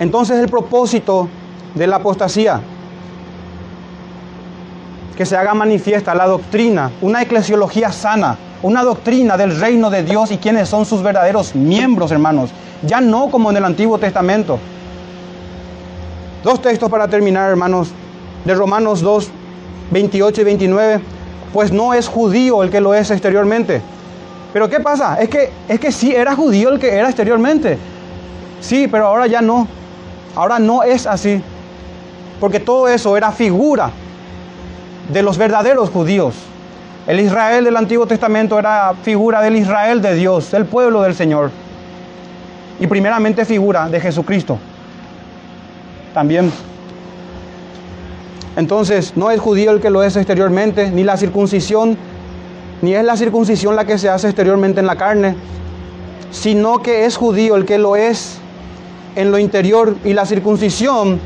[0.00, 1.28] Entonces el propósito
[1.74, 2.60] de la apostasía,
[5.16, 10.30] que se haga manifiesta la doctrina, una eclesiología sana, una doctrina del reino de Dios
[10.30, 12.50] y quiénes son sus verdaderos miembros, hermanos,
[12.82, 14.58] ya no como en el Antiguo Testamento.
[16.42, 17.88] Dos textos para terminar, hermanos,
[18.44, 19.30] de Romanos 2,
[19.90, 21.00] 28 y 29.
[21.52, 23.80] Pues no es judío el que lo es exteriormente.
[24.52, 25.20] Pero ¿qué pasa?
[25.20, 27.78] Es que, es que sí era judío el que era exteriormente.
[28.60, 29.66] Sí, pero ahora ya no.
[30.34, 31.42] Ahora no es así.
[32.40, 33.90] Porque todo eso era figura
[35.12, 36.34] de los verdaderos judíos.
[37.06, 41.50] El Israel del Antiguo Testamento era figura del Israel de Dios, el pueblo del Señor.
[42.78, 44.58] Y primeramente figura de Jesucristo
[46.16, 46.50] también.
[48.56, 51.98] Entonces, no es judío el que lo es exteriormente, ni la circuncisión,
[52.80, 55.36] ni es la circuncisión la que se hace exteriormente en la carne,
[56.30, 58.38] sino que es judío el que lo es
[59.14, 61.20] en lo interior y la circuncisión,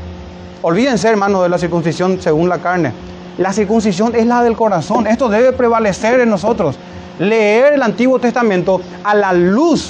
[0.61, 2.91] olvídense hermano de la circuncisión según la carne,
[3.37, 6.75] la circuncisión es la del corazón, esto debe prevalecer en nosotros,
[7.17, 9.89] leer el Antiguo Testamento a la luz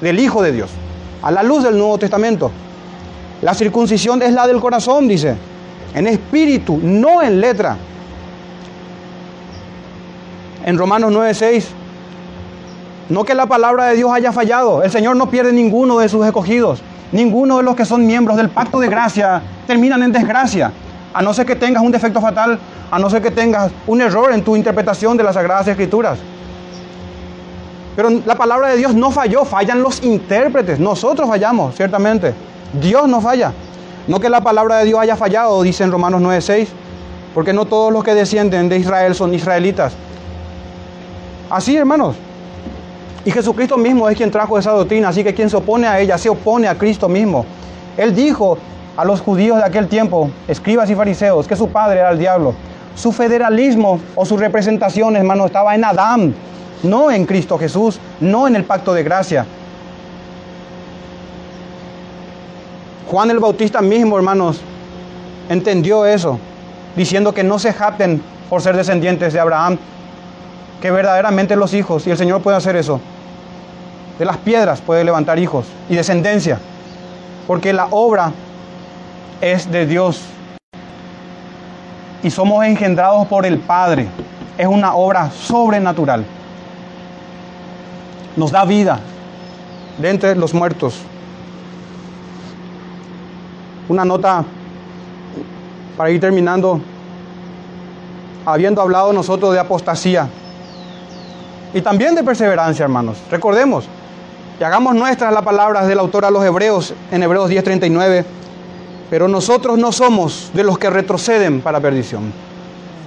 [0.00, 0.70] del Hijo de Dios,
[1.20, 2.52] a la luz del Nuevo Testamento.
[3.42, 5.36] La circuncisión es la del corazón, dice,
[5.94, 7.76] en espíritu, no en letra.
[10.64, 11.64] En Romanos 9:6,
[13.08, 16.26] no que la palabra de Dios haya fallado, el Señor no pierde ninguno de sus
[16.26, 16.80] escogidos,
[17.12, 20.72] ninguno de los que son miembros del pacto de gracia terminan en desgracia,
[21.14, 22.58] a no ser que tengas un defecto fatal,
[22.90, 26.18] a no ser que tengas un error en tu interpretación de las Sagradas Escrituras.
[27.94, 32.34] Pero la palabra de Dios no falló, fallan los intérpretes, nosotros fallamos, ciertamente.
[32.72, 33.52] Dios no falla.
[34.06, 36.68] No que la palabra de Dios haya fallado, dice en Romanos 9:6,
[37.34, 39.94] porque no todos los que descienden de Israel son israelitas.
[41.50, 42.16] Así, hermanos.
[43.24, 46.16] Y Jesucristo mismo es quien trajo esa doctrina, así que quien se opone a ella
[46.16, 47.44] se opone a Cristo mismo.
[47.96, 48.56] Él dijo
[48.96, 52.54] a los judíos de aquel tiempo, escribas y fariseos, que su padre era el diablo.
[52.94, 56.34] Su federalismo o su representación, hermano, estaba en Adán,
[56.82, 59.44] no en Cristo Jesús, no en el pacto de gracia.
[63.10, 64.60] Juan el Bautista mismo, hermanos,
[65.48, 66.40] entendió eso,
[66.96, 69.78] diciendo que no se jacten por ser descendientes de Abraham,
[70.80, 73.00] que verdaderamente los hijos, y el Señor puede hacer eso,
[74.18, 76.58] de las piedras puede levantar hijos y descendencia,
[77.46, 78.32] porque la obra
[79.40, 80.22] es de Dios.
[82.22, 84.08] y somos engendrados por el Padre.
[84.58, 86.24] Es una obra sobrenatural.
[88.34, 88.98] Nos da vida
[89.98, 91.02] de entre los muertos.
[93.88, 94.44] Una nota
[95.96, 96.80] para ir terminando.
[98.44, 100.28] Habiendo hablado nosotros de apostasía
[101.74, 103.18] y también de perseverancia, hermanos.
[103.30, 103.88] Recordemos
[104.60, 108.24] y hagamos nuestras las palabras del autor a los Hebreos en Hebreos 10:39
[109.10, 112.32] pero nosotros no somos de los que retroceden para perdición.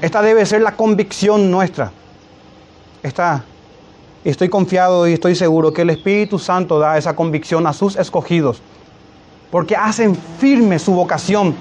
[0.01, 1.91] Esta debe ser la convicción nuestra.
[3.03, 3.43] Esta,
[4.23, 8.61] estoy confiado y estoy seguro que el Espíritu Santo da esa convicción a sus escogidos,
[9.51, 11.55] porque hacen firme su vocación,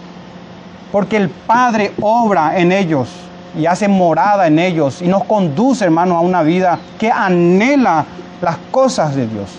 [0.92, 3.08] porque el Padre obra en ellos
[3.56, 8.04] y hace morada en ellos y nos conduce, hermano, a una vida que anhela
[8.40, 9.50] las cosas de Dios.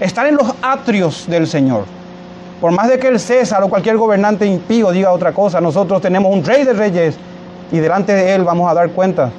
[0.00, 1.84] Estar en los atrios del Señor.
[2.60, 6.32] Por más de que el César o cualquier gobernante impío diga otra cosa, nosotros tenemos
[6.32, 7.16] un rey de reyes
[7.72, 9.30] y delante de él vamos a dar cuenta.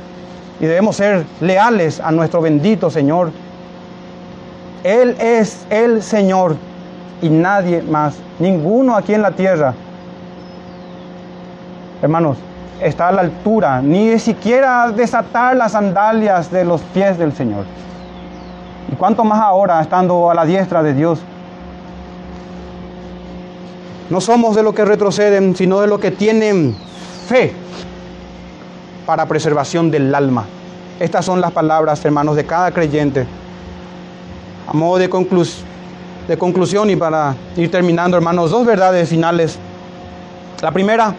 [0.59, 3.31] Y debemos ser leales a nuestro bendito Señor.
[4.84, 6.57] Él es el Señor
[7.24, 9.74] y nadie más, ninguno aquí en la tierra.
[12.01, 12.38] Hermanos,
[12.82, 17.63] está a la altura, ni siquiera desatar las sandalias de los pies del Señor.
[18.91, 21.21] Y cuánto más ahora estando a la diestra de Dios.
[24.09, 26.76] No somos de los que retroceden, sino de los que tienen
[27.30, 27.53] fe
[29.05, 30.43] para preservación del alma.
[30.99, 33.26] Estas son las palabras, hermanos, de cada creyente.
[34.67, 35.09] A modo de,
[36.28, 39.57] de conclusión y para ir terminando, hermanos, dos verdades finales.
[40.61, 41.15] La primera,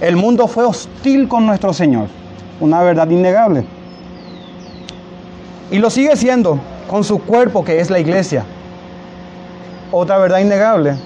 [0.00, 2.08] el mundo fue hostil con nuestro Señor.
[2.60, 3.64] Una verdad innegable.
[5.70, 8.44] Y lo sigue siendo con su cuerpo, que es la iglesia.
[9.90, 10.96] Otra verdad innegable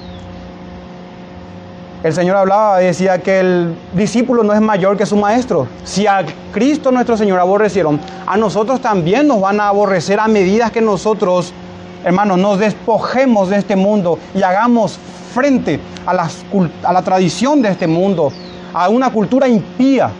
[2.07, 5.67] el Señor hablaba y decía que el discípulo no es mayor que su maestro.
[5.85, 10.71] Si a Cristo nuestro Señor aborrecieron, a nosotros también nos van a aborrecer a medida
[10.71, 11.53] que nosotros,
[12.07, 14.97] hermanos, nos despojemos de este mundo y hagamos
[15.35, 18.33] frente a, a la tradición de este mundo,
[18.73, 20.11] a una cultura impía,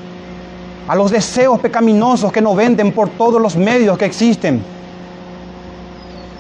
[0.89, 4.65] a los deseos pecaminosos que nos venden por todos los medios que existen.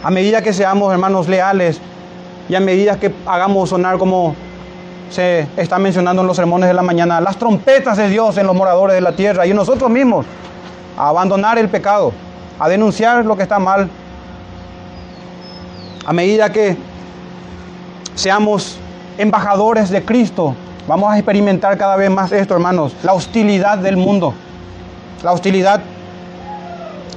[0.03, 1.80] A medida que seamos, hermanos, leales
[2.49, 4.34] y a medida que hagamos sonar como
[5.11, 8.57] se está mencionando en los sermones de la mañana, las trompetas de Dios en los
[8.57, 10.26] moradores de la tierra y en nosotros mismos,
[10.99, 12.11] a abandonar el pecado,
[12.59, 13.88] a denunciar lo que está mal,
[16.07, 16.76] a medida que
[18.14, 18.78] seamos
[19.18, 20.54] embajadores de Cristo,
[20.86, 24.32] vamos a experimentar cada vez más esto, hermanos, la hostilidad del mundo,
[25.24, 25.80] la hostilidad.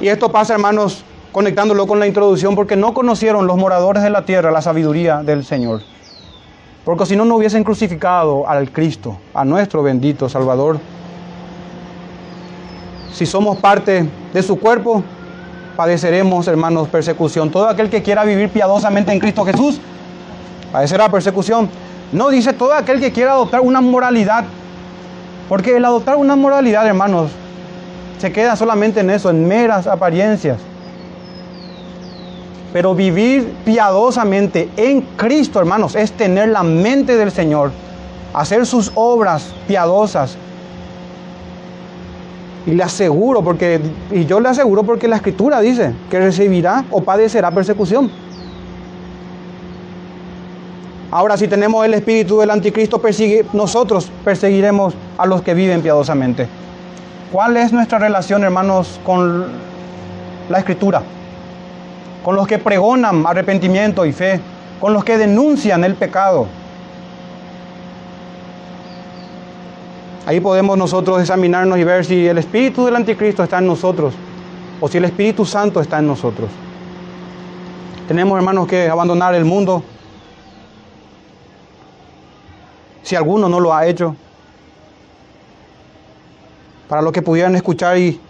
[0.01, 4.25] Y esto pasa, hermanos, conectándolo con la introducción, porque no conocieron los moradores de la
[4.25, 5.81] tierra la sabiduría del Señor.
[6.83, 10.79] Porque si no, no hubiesen crucificado al Cristo, a nuestro bendito Salvador.
[13.13, 15.03] Si somos parte de su cuerpo,
[15.79, 17.51] padeceremos, hermanos, persecución.
[17.51, 19.79] Todo aquel que quiera vivir piadosamente en Cristo Jesús,
[20.73, 21.69] padecerá persecución.
[22.11, 24.43] No dice todo aquel que quiera adoptar una moralidad.
[25.47, 27.31] Porque el adoptar una moralidad, hermanos,
[28.17, 30.57] se queda solamente en eso, en meras apariencias.
[32.73, 37.71] Pero vivir piadosamente en Cristo, hermanos, es tener la mente del Señor,
[38.33, 40.35] hacer sus obras piadosas.
[42.69, 43.79] Y le aseguro, porque,
[44.11, 48.11] y yo le aseguro porque la Escritura dice que recibirá o padecerá persecución.
[51.09, 53.01] Ahora, si tenemos el espíritu del anticristo,
[53.53, 56.47] nosotros perseguiremos a los que viven piadosamente.
[57.31, 59.47] ¿Cuál es nuestra relación, hermanos, con
[60.49, 61.01] la Escritura?
[62.23, 64.39] con los que pregonan arrepentimiento y fe,
[64.79, 66.47] con los que denuncian el pecado.
[70.29, 74.13] Ahí podemos nosotros examinarnos y ver si el espíritu del anticristo está en nosotros
[74.79, 76.51] o si el Espíritu Santo está en nosotros.
[78.07, 79.81] Tenemos hermanos que abandonar el mundo.
[83.01, 84.15] Si alguno no lo ha hecho.
[86.87, 88.21] Para los que pudieran escuchar y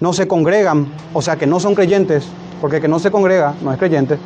[0.00, 2.26] no se congregan, o sea que no son creyentes,
[2.62, 4.18] porque el que no se congrega no es creyente,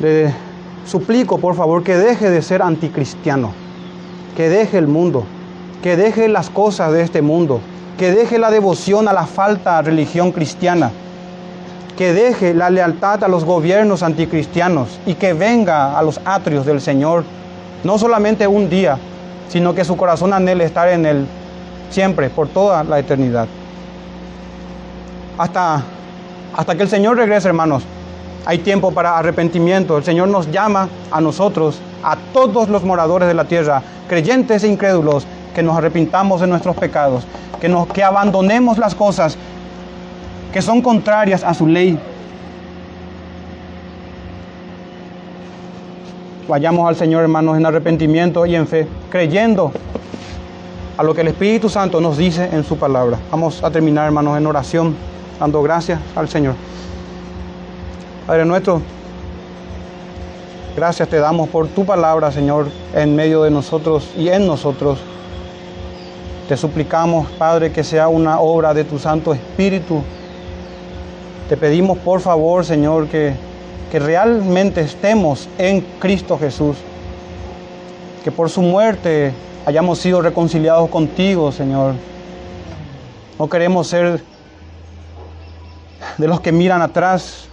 [0.00, 0.34] le
[0.84, 3.61] suplico por favor que deje de ser anticristiano,
[4.36, 5.24] que deje el mundo,
[5.82, 7.60] que deje las cosas de este mundo,
[7.98, 10.90] que deje la devoción a la falta de religión cristiana,
[11.96, 16.80] que deje la lealtad a los gobiernos anticristianos y que venga a los atrios del
[16.80, 17.24] Señor,
[17.84, 18.98] no solamente un día,
[19.48, 21.26] sino que su corazón anhele estar en Él
[21.90, 23.46] siempre, por toda la eternidad
[25.38, 25.82] hasta,
[26.54, 27.84] hasta que el Señor regrese, hermanos.
[28.44, 29.96] Hay tiempo para arrepentimiento.
[29.96, 34.68] El Señor nos llama a nosotros, a todos los moradores de la tierra, creyentes e
[34.68, 37.24] incrédulos, que nos arrepintamos de nuestros pecados,
[37.60, 39.36] que, nos, que abandonemos las cosas
[40.52, 41.98] que son contrarias a su ley.
[46.48, 49.72] Vayamos al Señor, hermanos, en arrepentimiento y en fe, creyendo
[50.96, 53.18] a lo que el Espíritu Santo nos dice en su palabra.
[53.30, 54.94] Vamos a terminar, hermanos, en oración,
[55.38, 56.54] dando gracias al Señor.
[58.26, 58.80] Padre nuestro,
[60.76, 65.00] gracias te damos por tu palabra, Señor, en medio de nosotros y en nosotros.
[66.48, 70.02] Te suplicamos, Padre, que sea una obra de tu Santo Espíritu.
[71.48, 73.34] Te pedimos, por favor, Señor, que,
[73.90, 76.76] que realmente estemos en Cristo Jesús.
[78.22, 79.32] Que por su muerte
[79.66, 81.94] hayamos sido reconciliados contigo, Señor.
[83.36, 84.22] No queremos ser
[86.18, 87.48] de los que miran atrás,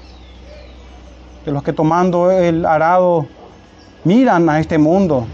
[1.45, 3.25] de los que tomando el arado
[4.03, 5.25] miran a este mundo.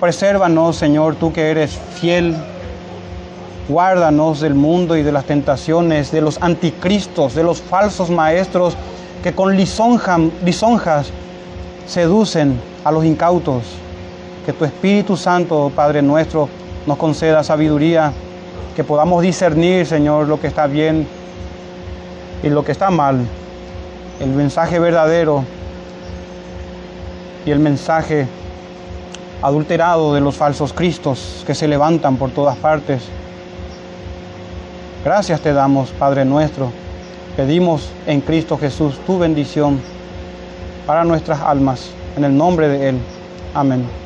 [0.00, 2.36] Presérvanos, Señor, tú que eres fiel.
[3.68, 8.76] Guárdanos del mundo y de las tentaciones, de los anticristos, de los falsos maestros
[9.22, 11.06] que con lisonjas
[11.86, 13.62] seducen a los incautos.
[14.44, 16.50] Que tu Espíritu Santo, Padre nuestro,
[16.86, 18.12] nos conceda sabiduría,
[18.76, 21.06] que podamos discernir, Señor, lo que está bien
[22.42, 23.26] y lo que está mal,
[24.20, 25.44] el mensaje verdadero
[27.46, 28.26] y el mensaje
[29.42, 33.02] adulterado de los falsos cristos que se levantan por todas partes.
[35.04, 36.70] Gracias te damos, Padre nuestro.
[37.36, 39.80] Pedimos en Cristo Jesús tu bendición
[40.86, 42.98] para nuestras almas, en el nombre de Él.
[43.54, 44.03] Amén.